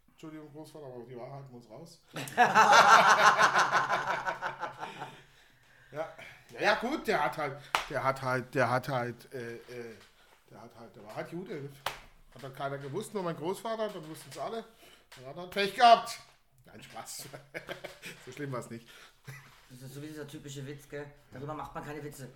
[0.08, 2.00] Entschuldigung, Großvater, aber die Wahrheit muss raus.
[5.92, 6.10] ja.
[6.58, 7.58] ja, gut, der hat halt,
[7.90, 9.98] der hat halt, der hat halt, äh, äh,
[10.66, 11.70] hat halt, der war halt Jude.
[12.34, 14.64] Hat halt keiner gewusst, nur mein Großvater, dann wussten es alle.
[15.16, 16.20] Dann hat er halt Pech gehabt.
[16.66, 17.26] Nein, Spaß.
[18.26, 18.88] so schlimm war es nicht.
[19.70, 21.06] Das ist so wie dieser typische Witz, gell?
[21.32, 22.30] Darüber macht man keine Witze.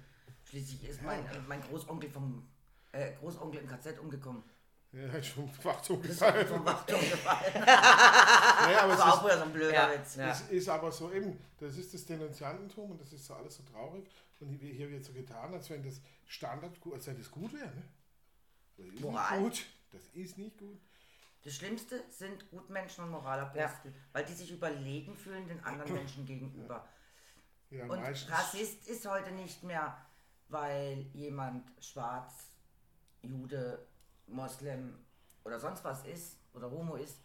[0.45, 2.47] Schließlich ist mein, äh, mein Großonkel vom
[2.91, 4.43] äh, Großonkel im KZ umgekommen.
[4.91, 6.47] Ja, ist schon ist gefallen.
[6.47, 7.53] vom Wachturm gefallen.
[7.63, 9.93] Ja, aber Das war auch es wieder so ein blöder Ja.
[9.93, 10.15] Witz.
[10.15, 10.31] Ja.
[10.31, 13.57] ist, es ist aber so eben, das ist das Denunziantentum und das ist so alles
[13.57, 14.09] so traurig.
[14.39, 17.67] Und hier, hier wird so getan, als wenn das Standard, als wenn das gut wäre.
[17.67, 17.83] Ne?
[18.77, 19.39] Das Moral.
[19.41, 19.65] gut.
[19.91, 20.79] Das ist nicht gut.
[21.41, 26.87] Das Schlimmste sind Gutmenschen und Moralapostel, weil die sich überlegen fühlen den anderen Menschen gegenüber.
[27.69, 28.01] Ja, Und.
[28.01, 29.97] Rassist ist heute nicht mehr,
[30.49, 32.51] weil jemand schwarz,
[33.21, 33.87] Jude,
[34.27, 35.05] Moslem
[35.43, 37.21] oder sonst was ist oder Homo ist.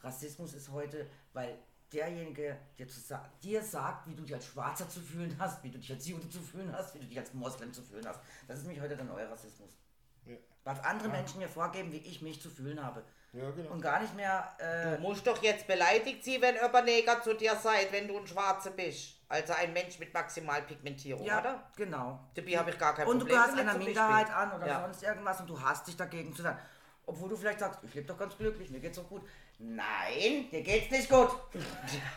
[0.00, 1.58] Rassismus ist heute, weil
[1.92, 5.78] derjenige dir, sa dir sagt, wie du dich als Schwarzer zu fühlen hast, wie du
[5.78, 8.20] dich als Jude zu fühlen hast, wie du dich als Moslem zu fühlen hast.
[8.46, 9.76] Das ist nämlich heute der neue Rassismus.
[10.24, 13.04] Ja, Was andere Menschen mir vorgeben, wie ich mich zu fühlen habe.
[13.32, 13.70] Ja genau.
[13.72, 17.34] Und gar nicht mehr äh, Du musst doch jetzt beleidigt sein, wenn über Neger zu
[17.34, 19.16] dir seid, wenn du ein Schwarzer bist.
[19.28, 21.70] Also ein Mensch mit Maximalpigmentierung, Ja, oder?
[21.76, 22.18] genau.
[22.34, 24.34] Dabei habe ich gar kein Und du Problem gehörst damit einer zum Minderheit Beispiel.
[24.42, 24.80] an oder Ja.
[24.82, 26.58] sonst irgendwas und du hast dich dagegen zu sein.
[27.06, 29.22] Obwohl du vielleicht sagst, ich lebe doch ganz glücklich, mir geht's doch gut.
[29.58, 31.30] Nein, dir geht's nicht gut.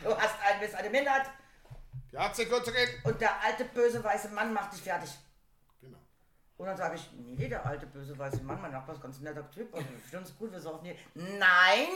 [0.03, 1.25] Du hast ein bis eine Minderheit
[2.11, 2.89] Die hat sich gut zu gehen.
[3.03, 5.09] und der alte böse weiße Mann macht dich fertig.
[6.57, 9.23] Und dann sage ich, nee, der alte böse weiße Mann, mein Nachbar ist ganz ein
[9.23, 10.95] netter Typ und wir fühlen uns gut, wir saufen hier.
[11.15, 11.87] Nein!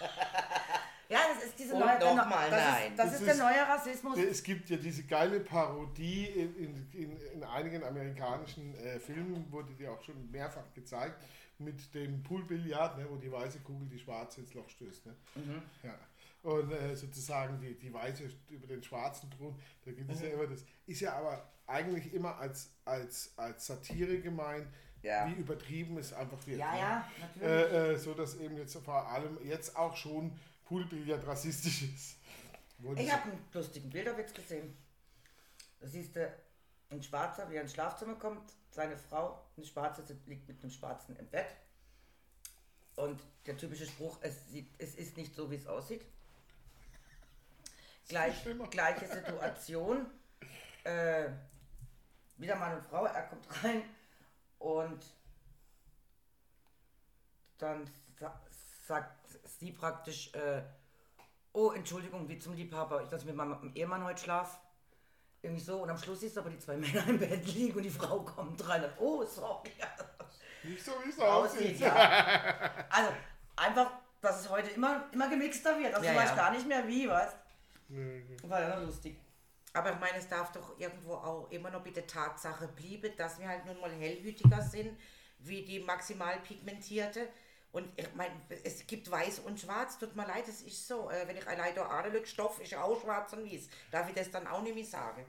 [1.08, 2.90] ja, das ist diese Und neue, der, nochmal das nein.
[2.90, 4.18] Ist, das, Das ist der ist- neue Rassismus.
[4.18, 9.72] Es gibt ja diese geile Parodie in, in, in, in einigen amerikanischen äh, Filmen, wurde
[9.74, 11.22] die auch schon mehrfach gezeigt,
[11.58, 15.06] mit dem Poolbillard, ne, wo die weiße Kugel die schwarze ins Loch stößt.
[15.06, 15.14] Ne?
[15.84, 15.94] Ja.
[16.42, 20.46] Und äh, sozusagen die, die weiße über den schwarzen Thron, da gibt es ja immer
[20.46, 20.64] das.
[20.86, 24.66] Ist ja aber eigentlich immer als, als, als Satire gemeint,
[25.02, 25.26] Ja.
[25.28, 26.58] wie übertrieben es einfach wird.
[26.58, 26.78] Ja, ne?
[26.78, 27.48] ja, natürlich.
[27.48, 32.16] Äh, äh, so dass eben jetzt vor allem jetzt auch schon Poolbillard rassistisch ist.
[32.78, 34.76] Wollte Ich habe einen lustigen Bilderwitz gesehen.
[35.80, 36.32] Da siehst du
[36.90, 41.16] ein Schwarzer, wie er ins Schlafzimmer kommt, seine Frau, eine Schwarze, liegt mit einem Schwarzen
[41.16, 41.54] im Bett.
[42.96, 46.04] Und der typische Spruch, es, sieht, es ist nicht so, wie es aussieht.
[48.08, 48.34] Gleich,
[48.70, 50.06] gleiche Situation.
[50.84, 51.28] Äh,
[52.36, 53.82] wieder Mann und Frau, er kommt rein
[54.58, 55.04] und
[57.58, 57.88] dann
[58.18, 58.40] sa
[58.86, 59.14] sagt
[59.60, 60.62] sie praktisch, äh,
[61.52, 64.60] oh, Entschuldigung, wie zum Liebhaber, dass ich mit meinem Ehemann heute schlaf.
[65.40, 65.82] Irgendwie so.
[65.82, 68.20] Und am Schluss siehst du aber die zwei Männer im Bett liegen und die Frau
[68.20, 69.70] kommt rein und, oh, sorry.
[70.64, 71.92] Nicht so, wie es Aussieht, ja.
[72.90, 73.12] Also,
[73.56, 73.90] einfach,
[74.20, 75.94] dass es heute immer, immer gemixter wird.
[75.94, 76.36] Also, Ja, du weißt ja.
[76.36, 77.36] gar nicht mehr wie, weißt
[78.44, 79.16] War ja lustig.
[79.74, 83.48] Aber ich meine, es darf doch irgendwo auch immer noch bitte Tatsache bleiben, dass wir
[83.48, 84.98] halt nun mal hellhütiger sind,
[85.38, 87.28] wie die maximal pigmentierte.
[87.72, 88.34] Und ich meine,
[88.64, 91.08] es gibt weiß und schwarz, tut mir leid, es ist so.
[91.10, 93.68] Äh, wenn ich allein da Adelig Stoff ist ja auch schwarz und weiß.
[93.90, 95.24] Darf ich das dann auch nicht mehr sagen?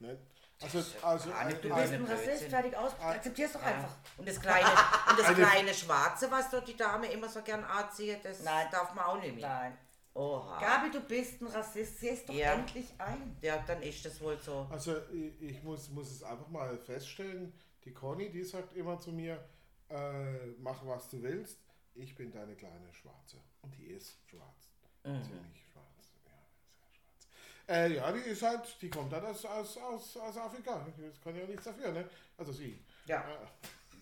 [0.00, 0.18] Ne?
[0.60, 2.92] Also, also, ein- Du bist ein Rassist, fertig aus.
[3.00, 3.96] Akzeptier's doch einfach.
[4.18, 7.64] Und das kleine, und das Eine- kleine Schwarze, was dort die Dame immer so gern
[7.64, 8.68] anzieht, das Nein.
[8.70, 9.48] darf man auch nicht mehr.
[9.48, 9.78] Nein.
[10.14, 10.60] Oha.
[10.60, 11.98] Gabi, du bist ein Rassist.
[12.00, 12.52] Sieh es doch Ja.
[12.54, 13.36] endlich ein.
[13.40, 14.66] Ja, dann ist das wohl so.
[14.70, 17.52] also ich, ich muss, muss es einfach mal feststellen,
[17.84, 19.42] die Conny, die sagt immer zu mir,
[19.88, 21.58] äh, mach was du willst,
[21.94, 23.38] ich bin deine kleine Schwarze.
[23.62, 24.68] Und die ist schwarz.
[25.02, 26.12] Ziemlich schwarz.
[26.24, 26.30] Ja,
[26.70, 27.68] sehr schwarz.
[27.68, 30.86] Äh, ja, die ist halt, die kommt halt aus, aus, aus, aus Afrika.
[30.98, 32.08] Das kann ja nichts dafür, ne?
[32.36, 32.78] Also sie.
[33.06, 33.20] Ja.
[33.20, 33.46] Äh,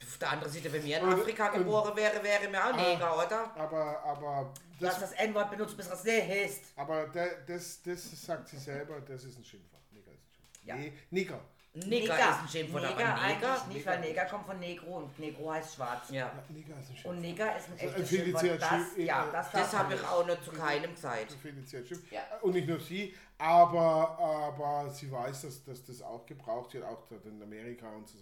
[0.03, 3.15] Auf der anderen Seite, wenn mir in Afrika und- geboren wäre, wäre mir auch Neger,
[3.27, 3.55] oder?
[3.57, 6.63] Aber, aber, das, hast das N-Wort benutzt, du bist Rassist.
[6.77, 9.83] aber der, das, das sagt sie selber, das ist ein Schimpfwort.
[9.93, 10.67] Nigger ist ein Schimpfwort.
[10.67, 10.75] Ja.
[10.77, 11.41] Nee, Nigger.
[11.73, 13.67] Neger, ist ein Schimpfwort, Neger aber Neger.
[13.69, 16.09] nicht, weil Neger kommt von Negro und Negro heißt schwarz.
[16.11, 17.15] Ja, Ja, Nigger ist ein Schimpfwort.
[17.15, 18.63] Und Neger ist ein echtes empfehle Schimpfwort.
[18.63, 20.11] Das, ja, äh, das, das habe ich nicht.
[20.11, 21.31] auch noch zu keinem Zeit.
[21.41, 22.03] finde ich sehr schön.
[22.11, 22.23] Ja.
[22.41, 27.05] Und nicht nur sie, aber, aber sie weiß, dass, dass das auch gebraucht wird, auch
[27.25, 28.17] in Amerika und so.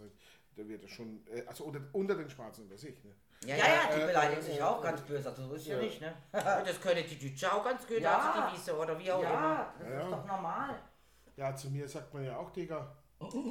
[0.59, 3.05] Da wird es schon, äh, also unter, unter den Schwarzen unter sich.
[3.05, 3.13] Ne?
[3.45, 5.29] Ja, ja, die Äh, beleidigen äh, sich äh, auch äh, ganz böse.
[5.29, 5.83] Also so ist ja, ja.
[5.83, 6.13] nicht, ne?
[6.33, 8.19] Und das können die Deutschen auch ganz gut, Ja.
[8.19, 9.31] also die Wiese oder wie auch immer.
[9.31, 10.01] Ja, das Ja.
[10.03, 10.83] ist doch normal.
[11.37, 12.97] Ja, zu mir sagt man ja auch Digger.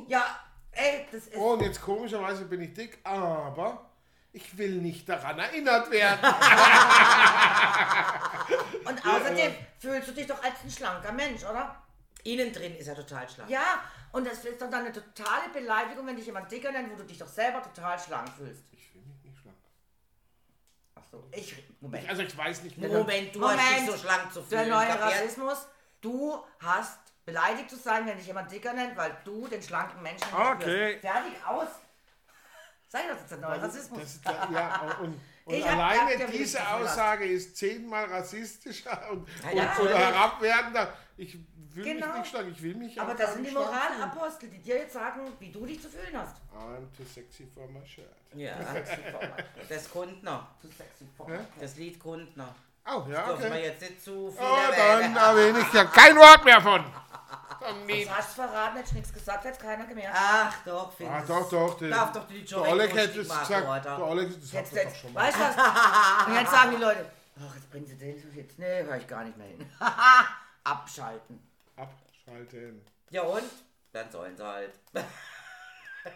[0.10, 0.26] Ja,
[0.72, 1.38] ey, das ist.
[1.38, 3.90] Oh, und jetzt komischerweise bin ich dick, aber
[4.34, 6.20] ich will nicht daran erinnert werden.
[8.86, 11.82] Und außerdem fühlst du dich doch als ein schlanker Mensch, oder?
[12.24, 13.50] Innen drin ist er total schlank.
[13.50, 16.96] Ja, und das ist doch dann eine totale Beleidigung, wenn dich jemand dicker nennt, wo
[16.96, 18.64] du dich doch selber total schlank fühlst.
[18.72, 19.58] Ich fühle mich nicht schlank.
[20.96, 21.56] Ach so, ich.
[21.80, 22.04] Moment.
[22.04, 22.90] Ich, also ich weiß nicht mehr.
[22.90, 23.80] Moment, du hast Moment.
[23.80, 24.70] dich so schlank zu Der fühlen.
[24.72, 25.22] neue Kapiert?
[25.22, 25.68] Rassismus,
[26.02, 30.28] du hast beleidigt zu sein, wenn dich jemand dicker nennt, weil du den schlanken Menschen
[30.34, 31.00] Okay.
[31.00, 31.68] Fertig aus.
[32.90, 34.00] Sag ich doch, das ist der neue Rassismus.
[34.00, 39.28] Das ist da, ja, und, und alleine gedacht, diese das Aussage ist zehnmal rassistischer und,
[39.44, 40.94] Ja, und, ja, oder herabwertender.
[41.18, 41.38] Ich
[41.78, 42.08] will Genau.
[42.08, 43.52] mich nicht schlagen, ich will mich Aber das sind die.
[43.52, 46.36] Moralapostel, die dir jetzt sagen, wie du dich zu fühlen hast.
[46.54, 48.08] I'm too sexy for my shirt.
[48.34, 48.56] Ja,
[49.70, 50.48] das Grundner.
[50.62, 51.28] Zu sexy vor.
[51.30, 51.40] Hä?
[51.62, 52.54] Das Lied Grundner.
[52.90, 53.64] Oh, ja, Dürfen wir okay.
[53.64, 56.84] jetzt nicht zu viel Oh, dann erwähne ich ja kein Wort mehr von.
[57.60, 58.06] Von mir.
[58.06, 60.16] Du hast verraten, hättest nichts gesagt, hätte keiner gemerkt.
[60.18, 61.78] Ach doch, finde Ah, doch, doch.
[61.80, 63.50] Der, Darf doch die der Oleg hätte es gesagt.
[63.86, 65.24] Der Oleg, das hat Jetzt, er doch jetzt, schon mal.
[65.24, 66.28] weißt du was?
[66.28, 68.58] Und jetzt sagen die Leute, ach, jetzt bringen sie den so jetzt.
[68.60, 69.70] Nee, höre ich gar nicht mehr hin.
[70.64, 71.47] Abschalten.
[72.28, 72.82] Abschalten.
[73.10, 73.44] Ja und?
[73.94, 74.74] Dann sollen sie halt.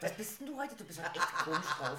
[0.02, 0.76] Was bist denn du heute?
[0.76, 1.98] Du bist halt echt komisch drauf.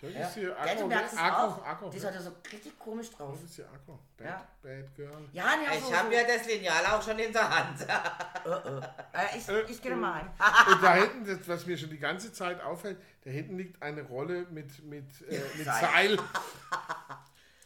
[0.00, 0.86] Das ist hier Ja, Akku, du ne?
[0.88, 1.64] merkst es Akku, auch.
[1.64, 1.88] Akku.
[1.90, 3.32] Die ist heute so richtig komisch drauf.
[3.32, 3.98] Das ist hier Akku.
[4.18, 4.46] Bad, Ja.
[4.62, 5.28] bad Girl.
[5.32, 7.80] Ja, nee, auch Ich habe ja das Lineal auch schon in der Hand.
[7.80, 10.28] Äh, ich, ich gehe mal heim.
[10.70, 14.02] Und da hinten, das, was mir schon die ganze Zeit auffällt, da hinten liegt eine
[14.02, 15.80] Rolle mit, mit, äh, mit Seil.
[15.80, 16.18] Seil.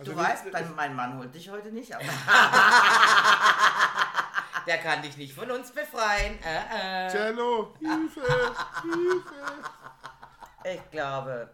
[0.00, 2.04] Also Du nicht- weißt, dein, mein Mann holt dich heute nicht, aber
[4.68, 6.38] Der kann dich nicht von uns befreien.
[6.42, 7.10] Äh, äh.
[7.10, 8.20] Cello, Hilfe,
[8.82, 9.64] Hilfe.
[10.62, 11.48] ich glaube,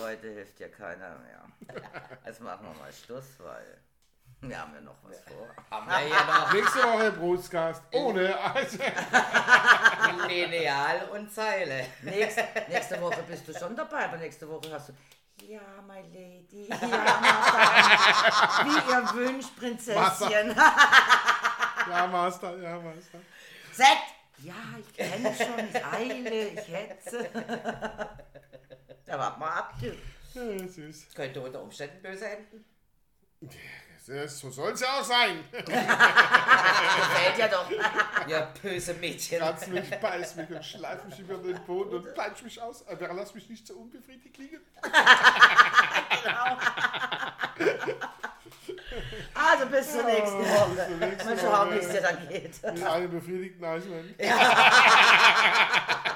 [0.00, 1.42] heute hilft dir keiner mehr.
[2.24, 3.82] Jetzt machen wir mal Schluss, weil
[4.40, 5.46] wir haben ja noch was vor.
[5.70, 8.78] Haben wir ja noch Nächste Woche Brustcast ohne also,
[10.28, 11.84] Lineal und Zeile.
[12.00, 14.94] Nächste, nächste Woche bist du schon dabei, aber nächste Woche hast du.
[15.42, 17.26] Ja, my lady, ja, madame,
[18.64, 20.54] wie ihr wünscht, Prinzesschen.
[21.88, 23.18] Ja, Master, ja, Master.
[23.72, 24.14] Sekt!
[24.38, 27.28] Ja, ich kenne schon, ich eile, ich hetze.
[29.06, 29.94] Ja, warte mal ab, du.
[30.34, 31.08] Ja, süß.
[31.14, 32.64] Könnte unter Umständen böse enden.
[34.06, 35.44] Das, so soll es ja auch sein.
[35.52, 35.78] Gefällt
[37.38, 37.70] ja doch.
[38.26, 39.38] Ja, böse Mädchen.
[39.38, 42.86] Kratz mich, beiß mich und schleif mich über den Boden und peitsch mich aus.
[42.88, 44.60] Aber lass mich nicht so unbefriedigt liegen.
[49.50, 50.88] Also bis zur nächsten Woche.
[51.24, 52.62] Mal schauen, wie es dir dann geht.
[52.62, 54.14] Mit einem befriedigten Eismann.